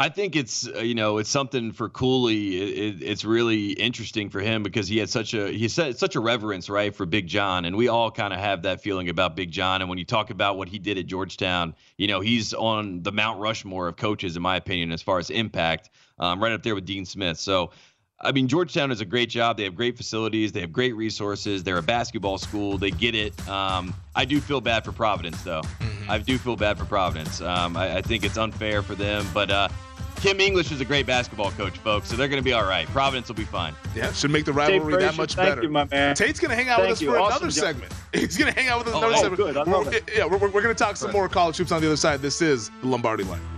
[0.00, 2.56] I think it's uh, you know it's something for Cooley.
[2.56, 6.14] It, it, it's really interesting for him because he had such a he said such
[6.14, 9.34] a reverence right for Big John, and we all kind of have that feeling about
[9.34, 9.80] Big John.
[9.80, 13.10] And when you talk about what he did at Georgetown, you know he's on the
[13.10, 16.76] Mount Rushmore of coaches, in my opinion, as far as impact, um, right up there
[16.76, 17.36] with Dean Smith.
[17.36, 17.72] So
[18.20, 19.56] I mean, Georgetown does a great job.
[19.56, 20.50] They have great facilities.
[20.50, 21.62] They have great resources.
[21.62, 22.76] They're a basketball school.
[22.76, 23.48] They get it.
[23.48, 25.60] Um, I do feel bad for Providence, though.
[25.62, 26.10] Mm-hmm.
[26.10, 27.40] I do feel bad for Providence.
[27.40, 29.24] Um, I, I, think it's unfair for them.
[29.32, 29.68] But uh,
[30.16, 32.08] Kim English is a great basketball coach, folks.
[32.08, 32.88] So they're going to be all right.
[32.88, 33.72] Providence will be fine.
[33.94, 35.62] Yeah, should make the rivalry that much thank better.
[35.62, 36.16] You, my man.
[36.16, 37.12] Tate's going to hang out thank with us you.
[37.12, 37.64] for awesome another job.
[37.64, 37.92] segment.
[38.12, 39.36] He's going to hang out with us oh, another oh, segment.
[39.36, 39.56] Good.
[39.56, 40.10] I love we're, it.
[40.12, 41.14] Yeah, we're, we're going to talk some right.
[41.14, 42.20] more college hoops on the other side.
[42.20, 43.57] This is the Lombardi line.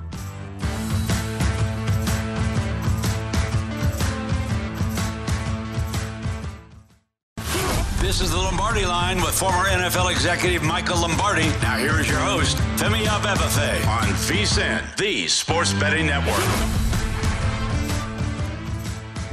[8.20, 11.48] This is the Lombardi line with former NFL executive Michael Lombardi.
[11.62, 16.99] Now here is your host, Femi Abebefe on VSIN, the Sports Betting Network.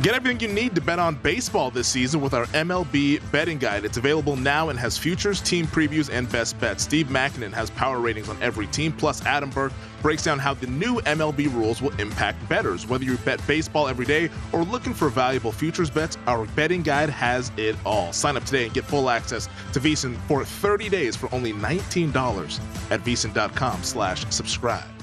[0.08, 3.84] Get everything you need to bet on baseball this season with our MLB betting guide.
[3.84, 6.84] It's available now and has futures, team previews, and best bets.
[6.84, 10.68] Steve Makinen has power ratings on every team, plus Adam Burke breaks down how the
[10.68, 12.88] new MLB rules will impact bettors.
[12.88, 17.10] Whether you bet baseball every day or looking for valuable futures bets, our betting guide
[17.10, 18.14] has it all.
[18.14, 22.62] Sign up today and get full access to VSIN for 30 days for only $19
[22.92, 24.97] at VSIN.com slash subscribe.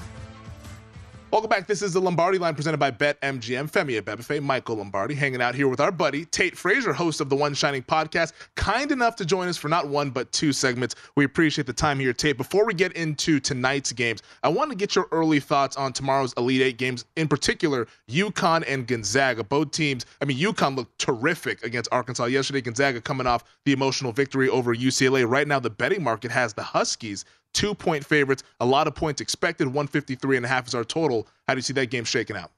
[1.35, 1.67] Welcome back.
[1.67, 3.69] This is the Lombardi line presented by BetMGM.
[3.69, 7.35] Femi Abebefe, Michael Lombardi, hanging out here with our buddy Tate Frazier, host of the
[7.35, 10.95] One Shining podcast, kind enough to join us for not one but two segments.
[11.17, 12.37] We appreciate the time here, Tate.
[12.37, 16.33] Before we get into tonight's games, I want to get your early thoughts on tomorrow's
[16.37, 19.43] Elite Eight games, in particular UConn and Gonzaga.
[19.43, 22.61] Both teams, I mean, UConn looked terrific against Arkansas yesterday.
[22.61, 25.29] Gonzaga coming off the emotional victory over UCLA.
[25.29, 28.43] Right now, the betting market has the Huskies two point favorites.
[28.59, 29.65] A lot of points expected.
[29.65, 31.27] 153 and a half is our total.
[31.47, 32.51] How do you see that game shaking out?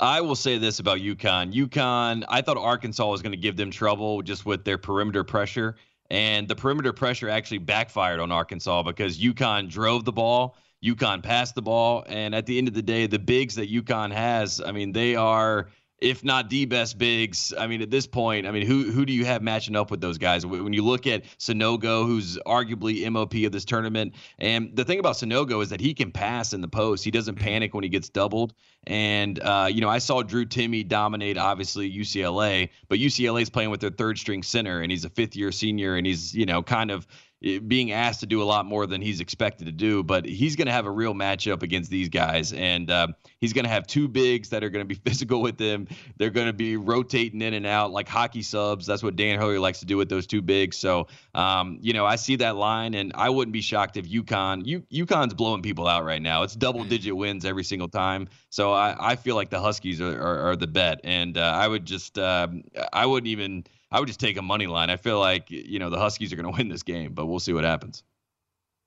[0.00, 1.52] I will say this about UConn.
[1.52, 5.76] UConn, I thought Arkansas was going to give them trouble just with their perimeter pressure.
[6.10, 11.54] And the perimeter pressure actually backfired on Arkansas because UConn drove the ball, UConn passed
[11.54, 12.04] the ball.
[12.08, 15.16] And at the end of the day, the bigs that UConn has, I mean, they
[15.16, 17.54] are if not the best bigs.
[17.58, 20.00] I mean, at this point, I mean, who who do you have matching up with
[20.00, 20.44] those guys?
[20.44, 25.14] When you look at Sanogo, who's arguably MOP of this tournament, and the thing about
[25.14, 27.04] Sanogo is that he can pass in the post.
[27.04, 28.52] He doesn't panic when he gets doubled.
[28.86, 33.70] And uh, you know, I saw Drew Timme dominate obviously UCLA, but UCLA is playing
[33.70, 36.62] with their third string center, and he's a fifth year senior, and he's you know
[36.62, 37.06] kind of
[37.40, 40.02] being asked to do a lot more than he's expected to do.
[40.02, 43.08] But he's going to have a real matchup against these guys, and uh,
[43.40, 45.88] he's going to have two bigs that are going to be physical with them.
[46.16, 48.86] They're going to be rotating in and out like hockey subs.
[48.86, 50.76] That's what Dan Hurley likes to do with those two bigs.
[50.76, 54.66] So, um, you know, I see that line, and I wouldn't be shocked if UConn,
[54.66, 56.42] U, UConn's blowing people out right now.
[56.42, 58.28] It's double digit wins every single time.
[58.50, 61.68] So I, I feel like the Huskies are, are, are the bet, and uh, I
[61.68, 62.48] would just, uh,
[62.92, 64.90] I wouldn't even I would just take a money line.
[64.90, 67.40] I feel like you know the Huskies are going to win this game, but we'll
[67.40, 68.02] see what happens.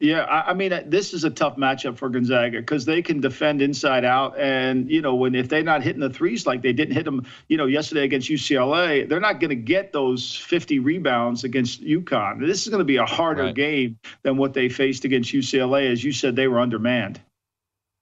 [0.02, 3.20] Yeah, I, I mean, uh, this is a tough matchup for Gonzaga because they can
[3.20, 6.72] defend inside out, and you know, when if they're not hitting the threes like they
[6.72, 10.80] didn't hit them, you know, yesterday against UCLA, they're not going to get those 50
[10.80, 12.40] rebounds against UConn.
[12.40, 13.56] This is going to be a harder right.
[13.56, 15.92] game than what they faced against UCLA.
[15.92, 17.20] As you said, they were undermanned.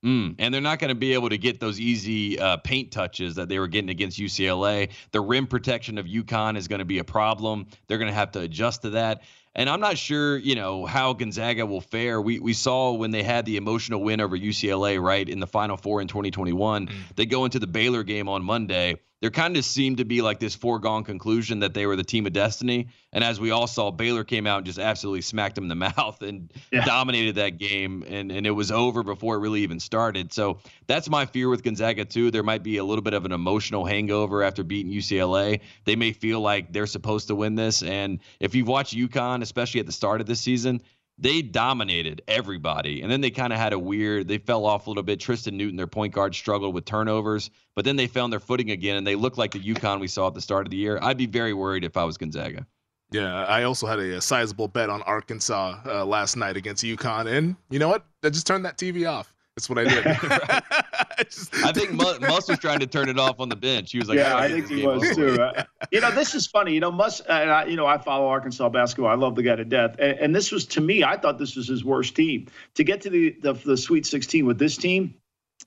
[0.06, 3.36] Mm, and they're not going to be able to get those easy uh, paint touches
[3.36, 4.92] that they were getting against UCLA.
[5.12, 7.68] The rim protection of UConn is going to be a problem.
[7.88, 9.24] They're going to have to adjust to that.
[9.56, 12.22] And I'm not sure, you know, how Gonzaga will fare.
[12.22, 15.78] We we saw when they had the emotional win over UCLA, right, in the Final
[15.78, 16.86] Four in 2021.
[16.86, 16.94] Mm.
[17.16, 20.40] They go into the Baylor game on Monday there kind of seemed to be like
[20.40, 22.88] this foregone conclusion that they were the team of destiny.
[23.12, 25.76] And as we all saw, Baylor came out and just absolutely smacked them in the
[25.98, 26.86] mouth and yeah.
[26.86, 28.04] dominated that game.
[28.08, 30.32] And, and it was over before it really even started.
[30.32, 32.30] So that's my fear with Gonzaga, too.
[32.30, 35.62] There might be a little bit of an emotional hangover after beating UCLA.
[35.86, 37.82] They may feel like they're supposed to win this.
[37.82, 40.82] And if you've watched UConn, especially at the start of this season,
[41.18, 43.02] they dominated everybody.
[43.02, 45.20] And then they kind of had a weird, they fell off a little bit.
[45.20, 48.98] Tristan Newton, their point guard, struggled with turnovers, but then they found their footing again
[48.98, 51.00] and they looked like the UConn we saw at the start of the year.
[51.02, 52.68] I'd be very worried if I was Gonzaga.
[53.10, 57.26] Yeah, I also had a, a sizable bet on Arkansas uh, last night against UConn.
[57.32, 58.06] And you know what?
[58.24, 59.34] I just turned that TV off.
[59.58, 60.06] That's what I did.
[60.06, 63.92] I, just, I think Muss was trying to turn it off on the bench.
[63.92, 65.36] He was like, "Yeah, oh, I, I think he was too."
[65.92, 66.76] you know, this is funny.
[66.76, 67.22] You know, Muss.
[67.22, 69.10] And I, you know, I follow Arkansas basketball.
[69.10, 69.96] I love the guy to death.
[69.98, 73.02] And, and, this was to me, I thought this was his worst team to get
[73.02, 75.16] to the, the the Sweet 16 with this team.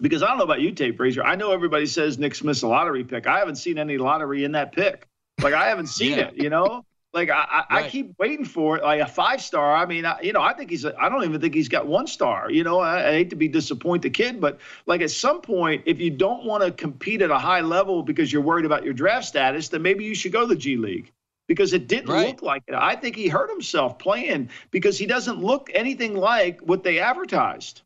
[0.01, 1.25] Because I don't know about you, Tate Frazier.
[1.25, 3.27] I know everybody says Nick Smith's a lottery pick.
[3.27, 5.09] I haven't seen any lottery in that pick.
[5.43, 6.29] Like I haven't seen yeah.
[6.29, 6.37] it.
[6.37, 6.85] You know.
[7.13, 7.85] Like I, I, right.
[7.87, 9.75] I, keep waiting for it, like a five star.
[9.75, 10.87] I mean, I, you know, I think he's.
[10.87, 12.51] I don't even think he's got one star.
[12.51, 15.83] You know, I, I hate to be disappoint the kid, but like at some point,
[15.87, 18.95] if you don't want to compete at a high level because you're worried about your
[18.95, 21.11] draft status, then maybe you should go to the G League
[21.49, 22.29] because it didn't right.
[22.29, 22.75] look like it.
[22.77, 27.83] I think he hurt himself playing because he doesn't look anything like what they advertised.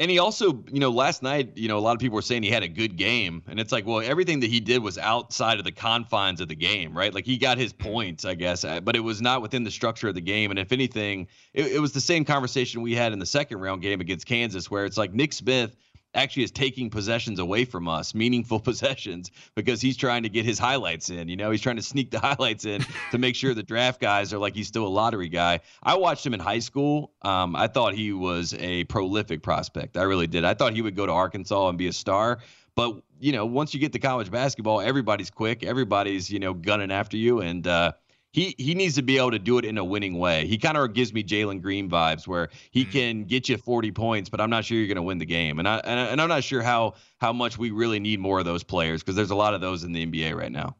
[0.00, 2.44] And he also, you know, last night, you know, a lot of people were saying
[2.44, 3.42] he had a good game.
[3.48, 6.54] And it's like, well, everything that he did was outside of the confines of the
[6.54, 7.12] game, right?
[7.12, 10.08] Like he got his points, I guess, uh, but it was not within the structure
[10.08, 10.50] of the game.
[10.50, 13.82] And if anything, it, it was the same conversation we had in the second round
[13.82, 15.74] game against Kansas, where it's like Nick Smith
[16.14, 20.58] actually is taking possessions away from us, meaningful possessions, because he's trying to get his
[20.58, 21.28] highlights in.
[21.28, 24.32] You know, he's trying to sneak the highlights in to make sure the draft guys
[24.32, 25.60] are like he's still a lottery guy.
[25.82, 27.12] I watched him in high school.
[27.22, 29.96] Um, I thought he was a prolific prospect.
[29.96, 30.44] I really did.
[30.44, 32.38] I thought he would go to Arkansas and be a star.
[32.74, 35.64] But you know, once you get to college basketball, everybody's quick.
[35.64, 37.92] Everybody's you know gunning after you, and uh,
[38.38, 40.46] he he needs to be able to do it in a winning way.
[40.46, 42.92] He kind of gives me Jalen Green vibes, where he mm-hmm.
[42.92, 45.58] can get you 40 points, but I'm not sure you're going to win the game.
[45.58, 48.62] And I and, I'm not sure how how much we really need more of those
[48.62, 50.76] players because there's a lot of those in the NBA right now.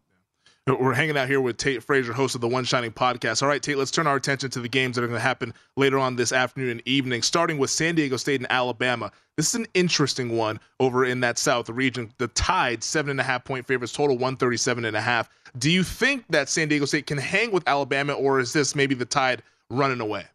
[0.68, 3.42] We're hanging out here with Tate Frazier, host of the One Shining podcast.
[3.42, 5.54] All right, Tate, let's turn our attention to the games that are going to happen
[5.76, 9.10] later on this afternoon and evening, starting with San Diego State and Alabama.
[9.36, 12.12] This is an interesting one over in that South region.
[12.18, 15.30] The Tide, seven and a half point favorites, total 137 and a half.
[15.56, 18.94] Do you think that San Diego State can hang with Alabama, or is this maybe
[18.94, 20.26] the Tide running away?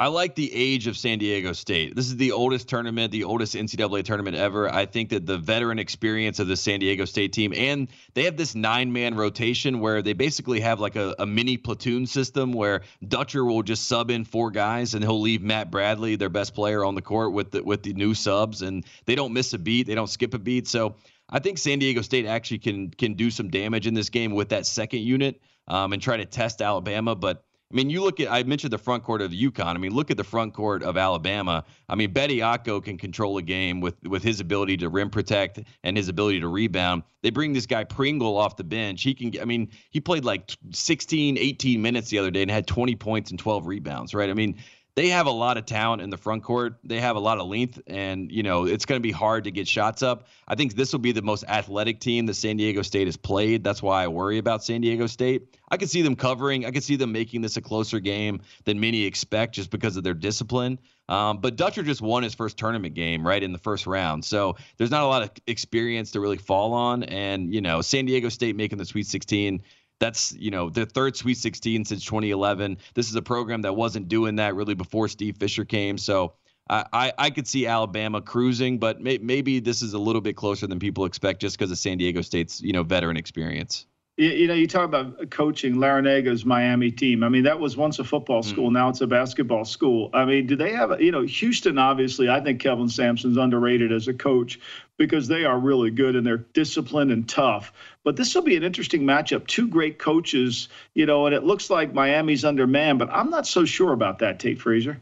[0.00, 1.96] I like the age of San Diego State.
[1.96, 4.72] This is the oldest tournament, the oldest NCAA tournament ever.
[4.72, 8.36] I think that the veteran experience of the San Diego State team, and they have
[8.36, 12.82] this nine man rotation where they basically have like a, a, mini platoon system where
[13.08, 16.84] Dutcher will just sub in four guys and he'll leave Matt Bradley, their best player,
[16.84, 19.88] on the court with the, with the new subs, and they don't miss a beat,
[19.88, 20.68] they don't skip a beat.
[20.68, 20.94] So
[21.28, 24.50] I think San Diego State actually can can do some damage in this game with
[24.50, 28.32] that second unit um, and try to test Alabama, but I mean, you look at
[28.32, 29.74] I mentioned the front court of the UConn.
[29.74, 31.64] I mean, look at the front court of Alabama.
[31.88, 35.60] I mean, Betty Bediako can control a game with with his ability to rim protect
[35.84, 37.02] and his ability to rebound.
[37.22, 39.02] They bring this guy Pringle off the bench.
[39.02, 42.66] He can I mean, he played like 16, 18 minutes the other day and had
[42.66, 44.30] 20 points and 12 rebounds, right?
[44.30, 44.56] I mean,
[44.98, 46.74] they have a lot of talent in the front court.
[46.82, 49.52] They have a lot of length, and you know it's going to be hard to
[49.52, 50.26] get shots up.
[50.48, 53.62] I think this will be the most athletic team that San Diego State has played.
[53.62, 55.56] That's why I worry about San Diego State.
[55.70, 56.66] I could see them covering.
[56.66, 60.02] I could see them making this a closer game than many expect, just because of
[60.02, 60.80] their discipline.
[61.08, 64.56] Um, but Dutcher just won his first tournament game right in the first round, so
[64.78, 67.04] there's not a lot of experience to really fall on.
[67.04, 69.62] And you know, San Diego State making the Sweet 16
[69.98, 72.78] that's you know the third Sweet 16 since 2011.
[72.94, 75.98] This is a program that wasn't doing that really before Steve Fisher came.
[75.98, 76.34] So
[76.68, 80.36] I I, I could see Alabama cruising, but may, maybe this is a little bit
[80.36, 83.86] closer than people expect just because of San Diego State's you know veteran experience
[84.18, 87.22] you know, you talk about coaching Larranaga's Miami team.
[87.22, 88.46] I mean, that was once a football mm.
[88.46, 88.68] school.
[88.68, 88.72] Mm.
[88.72, 90.10] Now it's a basketball school.
[90.12, 94.08] I mean, do they have, you know, Houston, obviously, I think Kelvin Sampson's underrated as
[94.08, 94.58] a coach
[94.96, 97.72] because they are really good and they're disciplined and tough.
[98.08, 99.46] But this will be an interesting matchup.
[99.46, 103.66] Two great coaches, you know, and it looks like Miami's undermanned, but I'm not so
[103.66, 104.98] sure about that, Tate Frazier.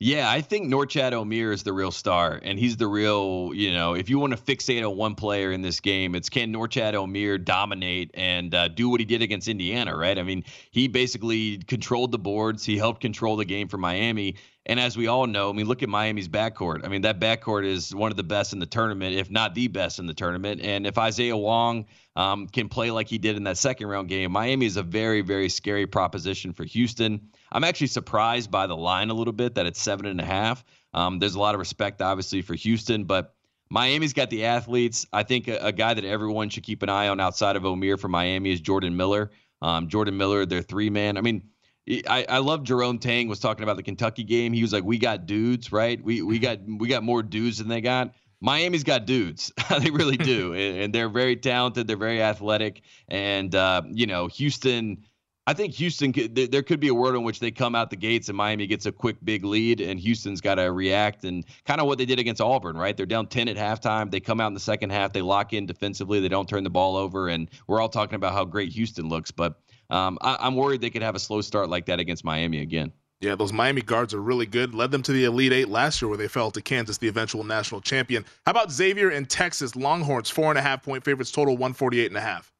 [0.00, 3.94] Yeah, I think Norchad Omier is the real star, and he's the real, you know,
[3.94, 7.42] if you want to fixate on one player in this game, it's can Norchad Omier
[7.42, 10.18] dominate and uh, do what he did against Indiana, right?
[10.18, 14.34] I mean, he basically controlled the boards, he helped control the game for Miami.
[14.68, 16.84] And as we all know, I mean, look at Miami's backcourt.
[16.84, 19.68] I mean, that backcourt is one of the best in the tournament, if not the
[19.68, 20.60] best in the tournament.
[20.60, 21.86] And if Isaiah Wong
[22.16, 25.20] um, can play like he did in that second round game, Miami is a very,
[25.20, 27.28] very scary proposition for Houston.
[27.52, 30.64] I'm actually surprised by the line a little bit that it's seven and a half.
[30.92, 33.36] Um, there's a lot of respect, obviously, for Houston, but
[33.70, 35.06] Miami's got the athletes.
[35.12, 37.98] I think a, a, guy that everyone should keep an eye on outside of Omier
[37.98, 39.30] for Miami is Jordan Miller.
[39.62, 41.16] Um, Jordan Miller, their three man.
[41.16, 41.42] I mean,
[41.88, 44.52] I, I love Jerome Tang was talking about the Kentucky game.
[44.52, 46.02] He was like, "We got dudes, right?
[46.02, 49.50] We we got we got more dudes than they got." Miami's got dudes.
[49.80, 51.86] they really do, and, and, they're very talented.
[51.86, 55.04] They're very athletic, and uh, you know, Houston
[55.48, 57.96] I think Houston could, there could be a world in which they come out the
[57.96, 61.80] gates and Miami gets a quick big lead and Houston's got to react and kind
[61.80, 62.96] of what they did against Auburn, right?
[62.96, 64.10] They're down 10 at halftime.
[64.10, 65.12] They come out in the second half.
[65.12, 66.18] They lock in defensively.
[66.18, 67.28] They don't turn the ball over.
[67.28, 69.30] And we're all talking about how great Houston looks.
[69.30, 69.60] But
[69.90, 72.92] um, I, I'm worried they could have a slow start like that against Miami again.
[73.20, 74.74] Yeah, those Miami guards are really good.
[74.74, 77.44] Led them to the Elite Eight last year where they fell to Kansas, the eventual
[77.44, 78.26] national champion.
[78.44, 80.28] How about Xavier and Texas Longhorns?
[80.28, 82.52] Four and a half point favorites, total 148 and a half.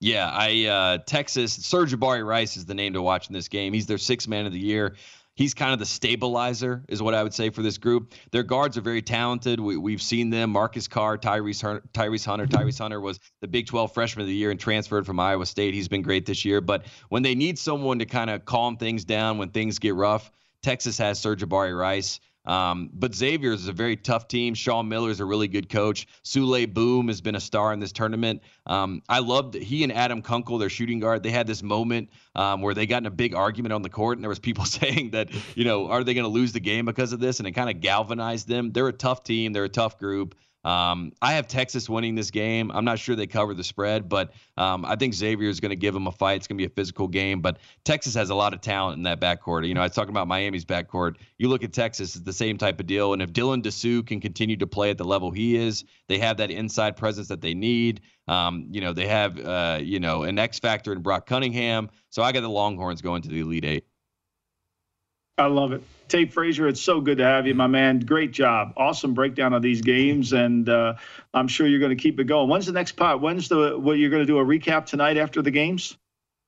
[0.00, 3.72] Yeah, I uh, Texas Sir'Jabari Rice is the name to watch in this game.
[3.72, 4.94] He's their sixth man of the year.
[5.38, 8.12] He's kind of the stabilizer, is what I would say for this group.
[8.32, 9.60] Their guards are very talented.
[9.60, 12.48] We, have seen them: Marcus Carr, Tyrese, Tyrese Hunter.
[12.48, 12.56] Mm-hmm.
[12.56, 15.74] Tyrese Hunter was the Big 12 Freshman of the Year and transferred from Iowa State.
[15.74, 16.60] He's been great this year.
[16.60, 20.28] But when they need someone to kind of calm things down when things get rough,
[20.64, 22.18] Texas has Sir'Jabari Rice.
[22.48, 24.54] Um, but Xavier is a very tough team.
[24.54, 26.08] Sean Miller is a really good coach.
[26.24, 28.42] Souley Boum has been a star in this tournament.
[28.66, 31.22] Um, I loved he and Adam Kunkel, their shooting guard.
[31.22, 34.16] They had this moment um, where they got in a big argument on the court,
[34.16, 36.86] and there was people saying that you know are they going to lose the game
[36.86, 37.38] because of this?
[37.38, 38.72] And it kind of galvanized them.
[38.72, 39.52] They're a tough team.
[39.52, 40.34] They're a tough group.
[40.64, 42.70] Um, I have Texas winning this game.
[42.72, 45.76] I'm not sure they cover the spread, but um, I think Xavier is going to
[45.76, 46.34] give them a fight.
[46.36, 49.04] It's going to be a physical game, but Texas has a lot of talent in
[49.04, 49.66] that backcourt.
[49.66, 51.14] You know, I was talking about Miami's backcourt.
[51.38, 53.12] You look at Texas, it's the same type of deal.
[53.12, 56.38] And if Dylan Disu can continue to play at the level he is, they have
[56.38, 58.00] that inside presence that they need.
[58.26, 61.88] Um, you know, they have, uh, you know, an X factor in Brock Cunningham.
[62.10, 63.86] So I got the Longhorns going to the Elite Eight.
[65.38, 65.82] I love it.
[66.08, 68.00] Tate Frazier, it's so good to have you, my man.
[68.00, 68.72] Great job.
[68.76, 70.94] Awesome breakdown of these games, and uh,
[71.34, 72.48] I'm sure you're going to keep it going.
[72.48, 73.20] When's the next pot?
[73.20, 75.96] When's the what you're going to do a recap tonight after the games?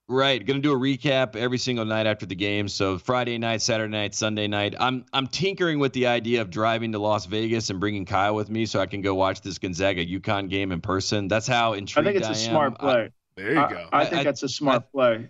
[0.09, 2.66] Right, going to do a recap every single night after the game.
[2.66, 4.74] So Friday night, Saturday night, Sunday night.
[4.80, 8.51] I'm I'm tinkering with the idea of driving to Las Vegas and bringing Kyle with
[8.51, 11.28] me so I can go watch this Gonzaga UConn game in person.
[11.28, 13.03] That's how intrigued I think it's a smart play.
[13.03, 13.88] I, there you go.
[13.93, 15.28] I, I think I, that's a smart play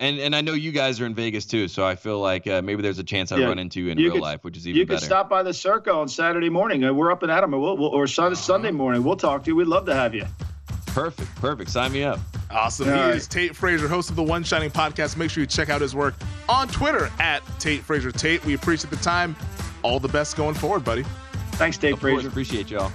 [0.00, 2.62] and and I know you guys are in Vegas too, so I feel like uh,
[2.62, 3.46] maybe there's a chance I yeah.
[3.46, 4.94] run into you in you real could, life, which is even you better.
[4.94, 6.82] You could stop by the Circa on Saturday morning.
[6.82, 8.42] Uh, we're up in Adam, we'll, we'll, or Sunday, uh-huh.
[8.42, 9.04] Sunday morning.
[9.04, 9.56] We'll talk to you.
[9.56, 10.24] We'd love to have you.
[10.86, 11.70] Perfect, perfect.
[11.70, 12.18] Sign me up.
[12.50, 12.88] Awesome.
[12.88, 13.14] All he right.
[13.14, 15.16] is Tate Frazier, host of the One Shining podcast.
[15.16, 16.14] Make sure you check out his work
[16.48, 18.44] on Twitter at Tate Frazier Tate.
[18.44, 19.36] We appreciate the time.
[19.82, 21.04] All the best going forward, buddy.
[21.52, 22.22] Thanks, Tate of Frazier.
[22.22, 22.90] Course, appreciate y'all.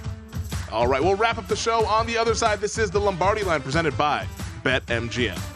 [0.72, 2.60] All right, we'll wrap up the show on the other side.
[2.60, 4.26] This is the Lombardi line presented by
[4.64, 5.55] BetMGM.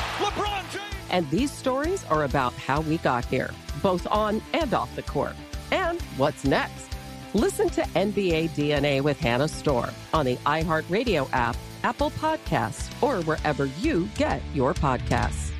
[1.11, 3.51] And these stories are about how we got here,
[3.83, 5.35] both on and off the court.
[5.71, 6.87] And what's next?
[7.33, 13.65] Listen to NBA DNA with Hannah Storm on the iHeartRadio app, Apple Podcasts, or wherever
[13.65, 15.51] you get your podcasts.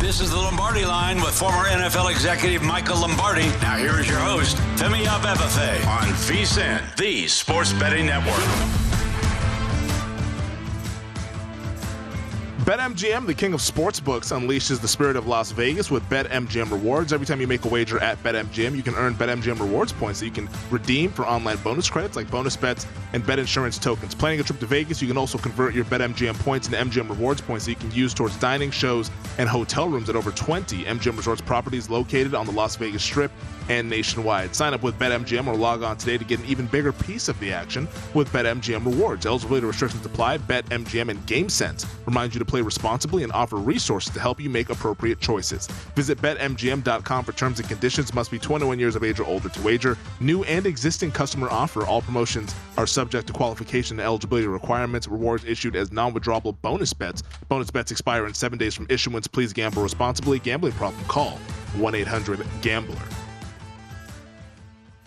[0.00, 3.46] This is the Lombardi line with former NFL executive Michael Lombardi.
[3.62, 8.99] Now here is your host, Femi Abebefe on VSIN, the sports betting network.
[12.70, 17.12] BetMGM, the king of sportsbooks, unleashes the spirit of Las Vegas with BetMGM rewards.
[17.12, 20.26] Every time you make a wager at BetMGM, you can earn BetMGM rewards points that
[20.26, 24.14] you can redeem for online bonus credits like bonus bets and bet insurance tokens.
[24.14, 27.40] Planning a trip to Vegas, you can also convert your BetMGM points into MGM rewards
[27.40, 31.16] points that you can use towards dining, shows, and hotel rooms at over 20 MGM
[31.16, 33.32] Resorts properties located on the Las Vegas Strip
[33.68, 34.54] and nationwide.
[34.54, 37.38] Sign up with BetMGM or log on today to get an even bigger piece of
[37.40, 39.26] the action with BetMGM rewards.
[39.26, 40.38] Eligibility restrictions apply.
[40.38, 44.70] BetMGM and GameSense remind you to play responsibly and offer resources to help you make
[44.70, 45.66] appropriate choices.
[45.94, 48.14] Visit BetMGM.com for terms and conditions.
[48.14, 49.96] Must be 21 years of age or older to wager.
[50.20, 51.86] New and existing customer offer.
[51.86, 55.08] All promotions are subject to qualification and eligibility requirements.
[55.08, 57.22] Rewards issued as non-withdrawable bonus bets.
[57.48, 59.26] Bonus bets expire in seven days from issuance.
[59.26, 60.38] Please gamble responsibly.
[60.38, 61.04] Gambling problem?
[61.04, 61.38] Call
[61.76, 63.19] 1-800-GAMBLER.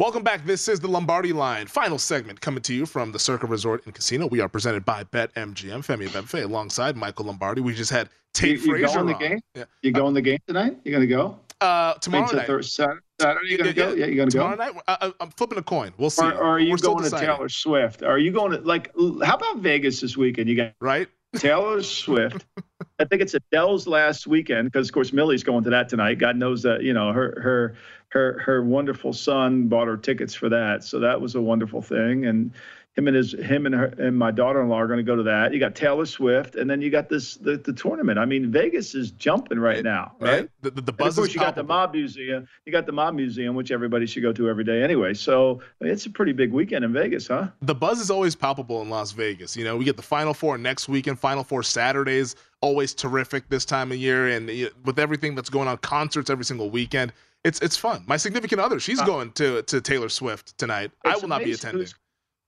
[0.03, 0.45] Welcome back.
[0.45, 1.65] This is the Lombardi Line.
[1.65, 4.27] Final segment coming to you from the Circa Resort and Casino.
[4.27, 5.79] We are presented by BetMGM.
[5.79, 7.61] Femi Abebefe alongside Michael Lombardi.
[7.61, 9.19] We just had Tate you, you Frazier going the on.
[9.21, 9.39] game?
[9.55, 9.63] Yeah.
[9.81, 10.75] You uh, going the game tonight?
[10.83, 11.39] You gonna go?
[11.61, 12.47] Uh, tomorrow night.
[12.47, 13.93] Thur- Saturday, Saturday, you gonna Yeah, go?
[13.93, 14.05] yeah.
[14.07, 14.63] You gonna tomorrow go?
[14.65, 14.73] night.
[14.89, 15.93] I, I- I'm flipping a coin.
[15.97, 16.25] We'll see.
[16.25, 17.09] Or, or are you We're going to.
[17.09, 18.03] Taylor Swift?
[18.03, 18.91] Are you going to like?
[19.23, 20.49] How about Vegas this weekend?
[20.49, 21.07] You got right?
[21.37, 22.45] Taylor Swift.
[22.99, 26.19] I think it's Adele's last weekend because, of course, Millie's going to that tonight.
[26.19, 27.75] God knows that you know her her
[28.13, 32.25] her her wonderful son bought her tickets for that, so that was a wonderful thing.
[32.25, 32.51] And
[32.95, 35.51] him and his him and her and my daughter-in-law are going to go to that.
[35.51, 38.19] You got Taylor Swift, and then you got this the, the tournament.
[38.19, 40.47] I mean, Vegas is jumping right now, right?
[40.61, 42.47] The, the, the And of course, is you got the Mob Museum.
[42.67, 45.15] You got the Mob Museum, which everybody should go to every day anyway.
[45.15, 47.47] So it's a pretty big weekend in Vegas, huh?
[47.63, 49.57] the buzz is always palpable in Las Vegas.
[49.57, 51.17] You know, we get the Final Four next weekend.
[51.17, 54.47] Final Four Saturdays always terrific this time of year, and
[54.85, 57.11] with everything that's going on, concerts every single weekend.
[57.43, 58.03] It's it's fun.
[58.07, 60.91] My significant other, she's Uh, going to to Taylor Swift tonight.
[61.03, 61.87] I will not be attending.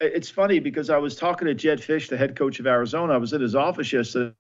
[0.02, 3.14] It's funny because I was talking to Jedd Fisch, the head coach of Arizona.
[3.14, 4.34] I was in his office yesterday,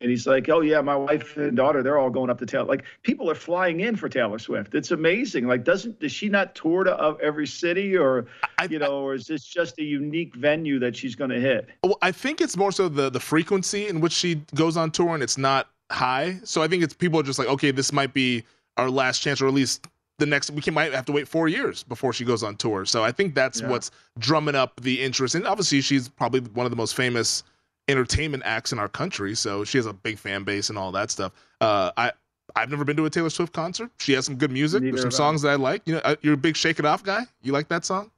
[0.00, 2.64] and he's like, "Oh yeah, my wife and daughter, they're all going up to Taylor.
[2.66, 4.74] Like people are flying in for Taylor Swift.
[4.74, 5.46] It's amazing.
[5.46, 8.26] Like, doesn't does she not tour to of every city, or
[8.70, 11.68] you know, or is this just a unique venue that she's going to hit?
[11.84, 15.14] Well, I think it's more so the the frequency in which she goes on tour,
[15.14, 16.40] and it's not high.
[16.44, 18.44] So I think it's people are just like, okay, this might be
[18.76, 19.86] our last chance, or at least
[20.22, 20.50] the next.
[20.50, 22.84] We can might have to wait four years before she goes on tour.
[22.86, 23.68] So I think that's Yeah.
[23.68, 25.34] what's drumming up the interest.
[25.34, 27.42] And obviously, she's probably one of the most famous
[27.88, 29.34] entertainment acts in our country.
[29.34, 31.32] So she has a big fan base and all that stuff.
[31.60, 32.12] Uh, I.
[32.54, 33.90] I've never been to a Taylor Swift concert.
[33.98, 34.82] She has some good music.
[34.82, 35.30] Neither There's some have I.
[35.30, 35.80] songs that I like.
[35.86, 37.22] You know, uh, you're a big "Shake It Off" guy.
[37.40, 38.10] You like that song?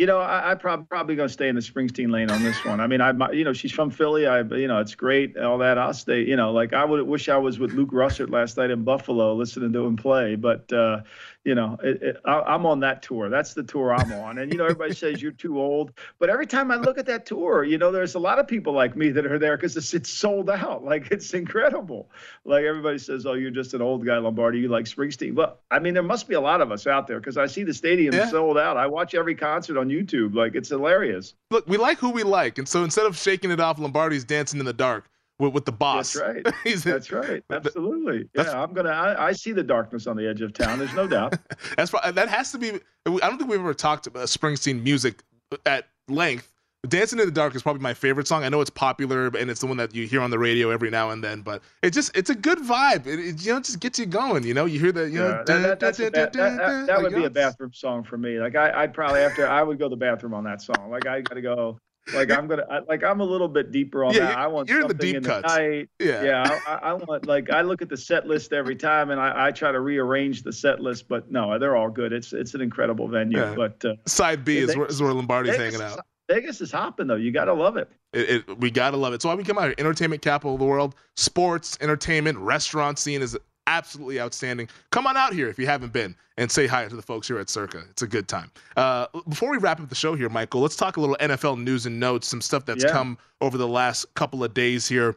[0.00, 2.64] You know, I, I prob- probably going to stay in the Springsteen lane on this
[2.64, 2.80] one.
[2.80, 4.26] I mean, I, you know, she's from Philly.
[4.26, 5.76] I, you know, it's great, all that.
[5.76, 6.22] I'll stay.
[6.22, 9.34] You know, like I would wish I was with Luke Russert last night in Buffalo,
[9.34, 10.36] listening to him play.
[10.36, 11.02] But, uh,
[11.44, 13.30] you know, it, it, I, I'm on that tour.
[13.30, 14.38] That's the tour I'm on.
[14.38, 17.24] And you know, everybody says you're too old, but every time I look at that
[17.24, 19.94] tour, you know, there's a lot of people like me that are there because it's,
[19.94, 20.84] it's sold out.
[20.90, 22.10] Like it's incredible.
[22.44, 24.58] Like everybody says, oh, you're just an old guy, Lombardi.
[24.58, 25.34] You like Springsteen.
[25.34, 27.62] Well, I mean, there must be a lot of us out there because I see
[27.62, 28.28] the stadium Yeah.
[28.28, 28.76] sold out.
[28.76, 30.34] I watch every concert on YouTube.
[30.34, 31.34] Like it's hilarious.
[31.50, 34.58] look, we like who we like, and so instead of shaking it off, Lombardi's dancing
[34.60, 35.04] in the dark.
[35.40, 36.12] With, with the boss.
[36.12, 36.54] That's right.
[36.84, 37.42] That's right.
[37.50, 38.28] Absolutely.
[38.34, 38.90] yeah, I'm gonna.
[38.90, 40.78] I, I, see the darkness on the edge of town.
[40.78, 41.34] There's no doubt.
[41.76, 42.72] That's that has to be.
[43.06, 45.22] I don't think we've ever talked about Springsteen music
[45.66, 46.52] at length.
[46.88, 48.42] Dancing in the Dark is probably my favorite song.
[48.42, 50.88] I know it's popular and it's the one that you hear on the radio every
[50.88, 53.06] now and then, but it just it's a good vibe.
[53.06, 54.44] It, it you know just gets you going.
[54.44, 55.10] You know, you hear that.
[55.10, 58.40] You know, that, would be a bathroom song for me.
[58.40, 60.90] Like I, I'd probably after I would go to the bathroom on that song.
[60.90, 61.78] Like I got to go.
[62.14, 64.38] Like I'm gonna, I, like I'm a little bit deeper on yeah, that.
[64.38, 65.52] I want you're something the deep in cuts.
[65.52, 65.88] the night.
[65.98, 66.60] Yeah, yeah.
[66.66, 69.50] I, I, want like I look at the set list every time, and I, I
[69.50, 71.08] try to rearrange the set list.
[71.08, 72.12] But no, they're all good.
[72.12, 73.38] It's it's an incredible venue.
[73.38, 73.54] Yeah.
[73.54, 76.04] But uh, side B is, where, is where Lombardi's Vegas hanging out.
[76.30, 77.16] Vegas is hopping though.
[77.16, 77.90] You gotta love it.
[78.12, 79.22] It, it, we gotta love it.
[79.22, 83.20] So why we come out here, entertainment capital of the world, sports, entertainment, restaurant scene
[83.20, 83.36] is
[83.70, 84.68] absolutely outstanding.
[84.90, 87.38] Come on out here if you haven't been and say hi to the folks here
[87.38, 87.84] at Circa.
[87.90, 88.50] It's a good time.
[88.76, 91.86] Uh, before we wrap up the show here, Michael, let's talk a little NFL news
[91.86, 92.90] and notes, some stuff that's yeah.
[92.90, 95.16] come over the last couple of days here.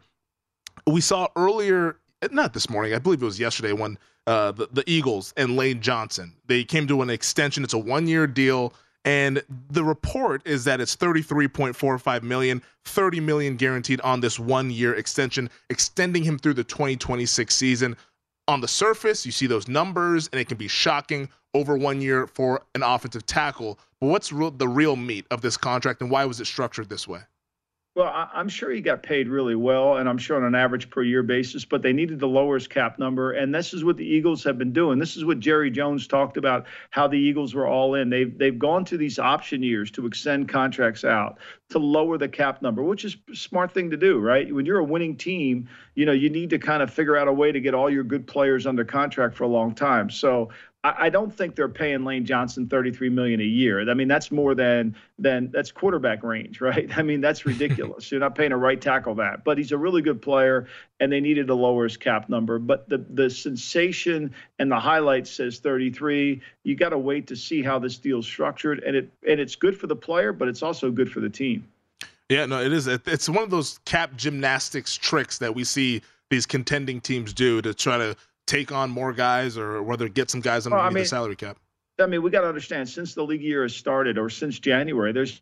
[0.85, 1.97] We saw earlier,
[2.31, 3.97] not this morning, I believe it was yesterday when
[4.27, 7.63] uh, the, the Eagles and Lane Johnson, they came to an extension.
[7.63, 8.73] It's a one year deal.
[9.05, 14.95] And the report is that it's 33.45 million, 30 million guaranteed on this one year
[14.95, 17.97] extension, extending him through the 2026 season
[18.47, 22.27] on the surface, you see those numbers, and it can be shocking over one year
[22.27, 23.79] for an offensive tackle.
[23.99, 27.21] But what's the real meat of this contract, and why was it structured this way?
[27.95, 31.03] Well, I'm sure he got paid really well, and I'm sure on an average per
[31.03, 33.33] year basis, but they needed to lower his cap number.
[33.33, 34.97] And this is what the Eagles have been doing.
[34.97, 38.09] This is what Jerry Jones talked about how the Eagles were all in.
[38.09, 41.37] They've, they've gone to these option years to extend contracts out
[41.69, 44.51] to lower the cap number, which is a smart thing to do, right?
[44.51, 47.33] When you're a winning team, you know, you need to kind of figure out a
[47.33, 50.09] way to get all your good players under contract for a long time.
[50.09, 50.49] So
[50.85, 53.89] I, don't think they're paying Lane Johnson 33 million a year.
[53.89, 56.95] I mean, that's more than than that's quarterback range, right?
[56.97, 58.11] I mean, that's ridiculous.
[58.11, 60.67] You're not paying a right tackle that, but he's a really good player,
[60.99, 62.59] and they needed to lower his cap number.
[62.59, 66.41] But the the sensation and the highlight says 33.
[66.63, 69.79] You got to wait to see how this deal's structured, and it and it's good
[69.79, 71.65] for the player, but it's also good for the team.
[72.27, 72.87] Yeah, no, it is.
[72.87, 77.73] It's one of those cap gymnastics tricks that we see these contending teams do to
[77.73, 78.15] try to
[78.47, 81.35] take on more guys or whether get some guys under well, I mean, the salary
[81.35, 81.57] cap?
[81.99, 85.11] I mean, we got to understand since the league year has started or since January,
[85.11, 85.41] there's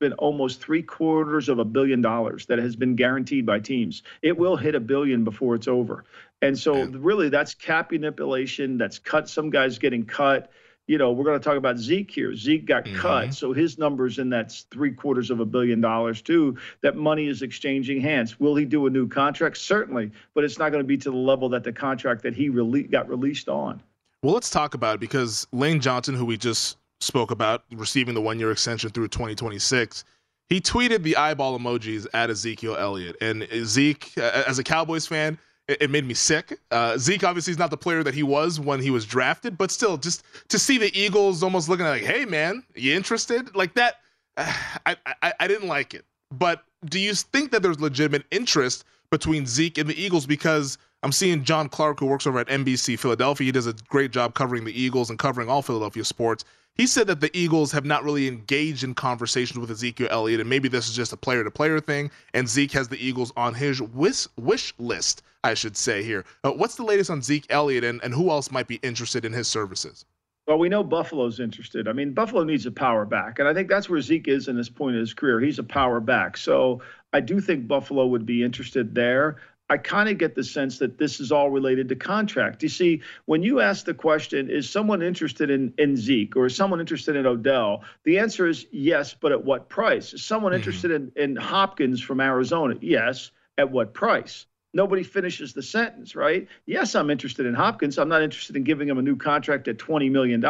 [0.00, 4.02] been almost three quarters of a billion dollars that has been guaranteed by teams.
[4.22, 6.04] It will hit a billion before it's over.
[6.42, 7.00] And so, Man.
[7.00, 8.76] really, that's cap manipulation.
[8.76, 9.28] That's cut.
[9.28, 10.50] Some guys getting cut
[10.86, 12.34] you know, we're going to talk about Zeke here.
[12.34, 12.96] Zeke got mm-hmm.
[12.96, 16.56] cut, so his numbers in that three quarters of a billion dollars too.
[16.82, 18.38] That money is exchanging hands.
[18.38, 19.56] Will he do a new contract?
[19.56, 22.50] Certainly, but it's not going to be to the level that the contract that he
[22.50, 23.82] rele- got released on.
[24.22, 28.22] Well, let's talk about it because Lane Johnson, who we just spoke about, receiving the
[28.22, 30.04] one-year extension through 2026.
[30.48, 35.38] He tweeted the eyeball emojis at Ezekiel Elliott, and Zeke, as a Cowboys fan,
[35.68, 36.58] it, it made me sick.
[36.70, 39.70] Uh, Zeke obviously is not the player that he was when he was drafted, but
[39.70, 44.00] still, just to see the Eagles almost looking like, "Hey, man, you interested?" Like that,
[44.36, 46.04] I, I I didn't like it.
[46.30, 50.26] But do you think that there's legitimate interest between Zeke and the Eagles?
[50.26, 53.44] Because I'm seeing John Clark, who works over at NBC Philadelphia.
[53.44, 56.46] He does a great job covering the Eagles and covering all Philadelphia sports.
[56.76, 60.48] He said that the Eagles have not really engaged in conversations with Ezekiel Elliott, and
[60.48, 63.52] maybe this is just a player to player thing, and Zeke has the Eagles on
[63.52, 66.24] his wish, wish list, I should say here.
[66.42, 69.32] Uh, what's the latest on Zeke Elliott, and, and who else might be interested in
[69.34, 70.06] his services?
[70.46, 71.86] Well, we know Buffalo's interested.
[71.86, 74.56] I mean, Buffalo needs a power back, and I think that's where Zeke is in
[74.56, 75.38] this point of his career.
[75.38, 76.38] He's a power back.
[76.38, 76.80] So
[77.12, 79.36] I do think Buffalo would be interested there.
[79.70, 82.62] I kind of get the sense that this is all related to contract.
[82.62, 86.54] You see, when you ask the question, is someone interested in, in Zeke or is
[86.54, 87.82] someone interested in Odell?
[88.04, 90.12] The answer is yes, but at what price?
[90.12, 90.58] Is someone mm-hmm.
[90.58, 92.74] interested in, in Hopkins from Arizona?
[92.80, 94.44] Yes, at what price?
[94.74, 96.46] Nobody finishes the sentence, right?
[96.66, 97.96] Yes, I'm interested in Hopkins.
[97.96, 100.44] I'm not interested in giving him a new contract at $20 million.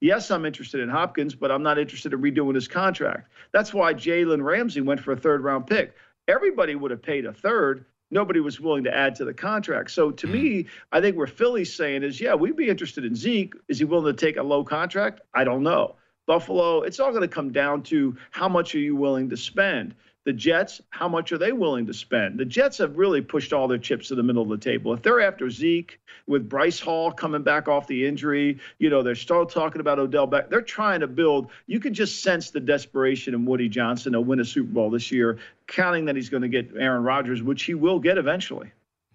[0.00, 3.30] Yes, I'm interested in Hopkins, but I'm not interested in redoing his contract.
[3.52, 5.94] That's why Jalen Ramsey went for a third round pick.
[6.26, 9.90] Everybody would have paid a third nobody was willing to add to the contract.
[9.90, 10.68] So to me, mm.
[10.92, 13.54] I think where Philly's saying is, yeah, we'd be interested in Zeke.
[13.68, 15.20] Is he willing to take a low contract?
[15.34, 15.96] I don't know.
[16.26, 19.94] Buffalo, it's all going to come down to how much are you willing to spend.
[20.24, 22.38] The Jets, how much are they willing to spend?
[22.38, 24.94] The Jets have really pushed all their chips to the middle of the table.
[24.94, 29.16] If they're after Zeke with Breece Hall coming back off the injury, you know, they're
[29.16, 30.48] still talking about Odell back.
[30.48, 31.50] They're trying to build.
[31.66, 35.12] You can just sense the desperation in Woody Johnson to win a Super Bowl this
[35.12, 38.72] year, counting that he's going to get Aaron Rodgers, which he will get eventually.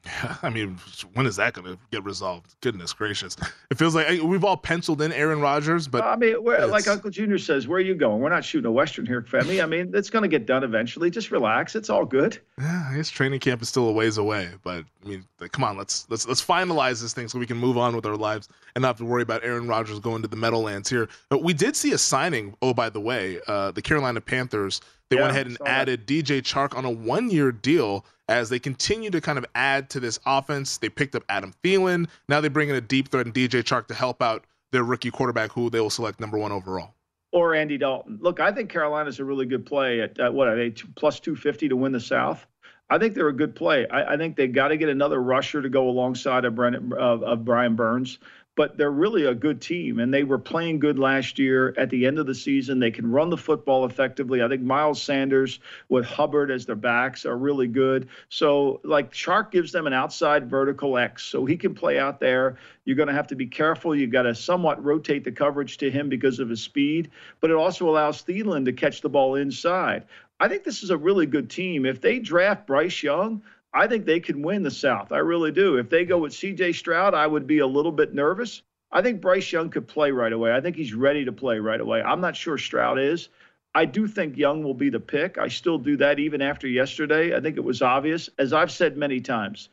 [0.44, 0.78] I mean,
[1.14, 2.56] when is that going to get resolved?
[2.62, 3.36] Goodness gracious!
[3.70, 7.38] It feels like we've all penciled in Aaron Rodgers, but I mean, like Uncle Junior
[7.38, 8.22] says, where are you going?
[8.22, 9.62] We're not shooting a western here, Femi.
[9.62, 11.10] I mean, it's going to get done eventually.
[11.10, 11.76] Just relax.
[11.76, 12.40] It's all good.
[12.58, 15.78] Yeah, I guess training camp is still a ways away, but I mean, come on,
[15.78, 18.82] let's let's let's finalize this thing so we can move on with our lives and
[18.82, 21.08] not have to worry about Aaron Rodgers going to the Meadowlands here.
[21.30, 22.56] But we did see a signing.
[22.62, 26.08] Oh, by the way, uh, the Carolina Panthers they yeah, went ahead and added that.
[26.08, 30.20] DJ Chark on a one-year deal as they continue to kind of add to this
[30.26, 30.78] offense.
[30.78, 32.08] They picked up Adam Thielen.
[32.28, 35.12] Now they bring in a deep threat and DJ Chark to help out their rookie
[35.12, 36.94] quarterback, who they will select number one overall.
[37.32, 38.20] Or Andy Dalton.
[38.22, 41.70] Look, I think Carolina's a really good play at, at what are they plus 250
[41.70, 42.46] to win the South.
[42.92, 43.88] I think they're a good play.
[43.88, 47.22] I, I think they got to get another rusher to go alongside of, Brennan, of,
[47.24, 48.18] of Brian Burns
[48.60, 51.74] but they're really a good team and they were playing good last year.
[51.78, 54.44] At the end of the season they can run the football effectively.
[54.44, 58.10] I think miles sanders with hubbard as their backs are really good.
[58.28, 62.58] So like Chark gives them an outside vertical x so he can play out there.
[62.84, 63.96] You're going to have to be careful.
[63.96, 67.56] You've got to somewhat rotate the coverage to him because of his speed but it
[67.56, 70.04] also allows Thielen to catch the ball inside.
[70.42, 71.86] I think this is a really good team.
[71.86, 73.42] If they draft bryce young
[73.74, 75.12] I think they can win the South.
[75.12, 75.78] I really do.
[75.78, 78.64] If they go with CJ Stroud, I would be a little bit nervous.
[78.92, 80.54] I think Bryce Young could play right away.
[80.54, 82.02] I think he's ready to play right away.
[82.02, 83.30] I'm not sure Stroud is.
[83.76, 85.38] I do think Young will be the pick.
[85.38, 87.36] I still do that even after yesterday.
[87.36, 88.30] I think it was obvious.
[88.40, 89.70] As I've said many times,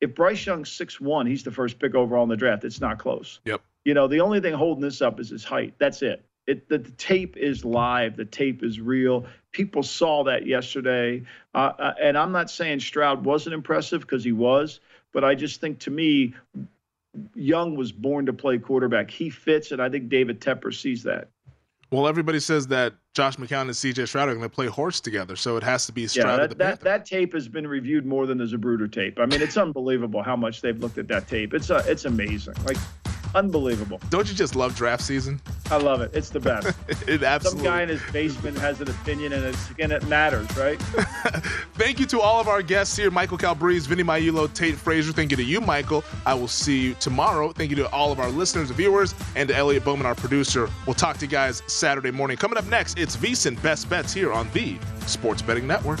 [0.00, 2.64] if Bryce Young's six one, he's the first pick overall in the draft.
[2.64, 3.40] It's not close.
[3.44, 3.60] Yep.
[3.84, 5.74] You know, the only thing holding this up is his height.
[5.78, 6.24] That's it.
[6.46, 8.16] It, the, the, tape is live.
[8.16, 9.26] The tape is real.
[9.52, 11.22] People saw that yesterday.
[11.54, 14.80] Uh, uh, and I'm not saying Stroud wasn't impressive because he was,
[15.12, 16.34] but I just think to me,
[17.34, 19.10] Young was born to play quarterback.
[19.10, 21.28] He fits, and I think David Tepper sees that.
[21.90, 25.36] Well, everybody says that Josh McCown and CJ Stroud are going to play horse together,
[25.36, 26.40] so it has to be Stroud.
[26.40, 29.20] Yeah, that, that, that, tape has been reviewed more than the Zapruder tape.
[29.20, 31.54] I mean, it's unbelievable how much they've looked at that tape.
[31.54, 32.54] It's uh, it's amazing.
[32.64, 32.78] Like
[33.34, 34.00] Unbelievable.
[34.10, 35.40] Don't you just love draft season?
[35.70, 36.10] I love it.
[36.14, 36.76] It's the best.
[37.08, 37.64] it absolutely.
[37.64, 40.80] Some guy in his basement has an opinion, and it's and it matters, right?
[41.74, 45.12] Thank you to all of our guests here: Michael Calabrese, Vinny Magliulo, Tate Frazier.
[45.12, 46.04] Thank you to you, Michael.
[46.26, 47.52] I will see you tomorrow.
[47.52, 50.70] Thank you to all of our listeners and viewers, and to Elliot Bowman, our producer.
[50.86, 52.36] We'll talk to you guys Saturday morning.
[52.36, 56.00] Coming up next, it's VSiN Best Bets here on the Sports Betting Network.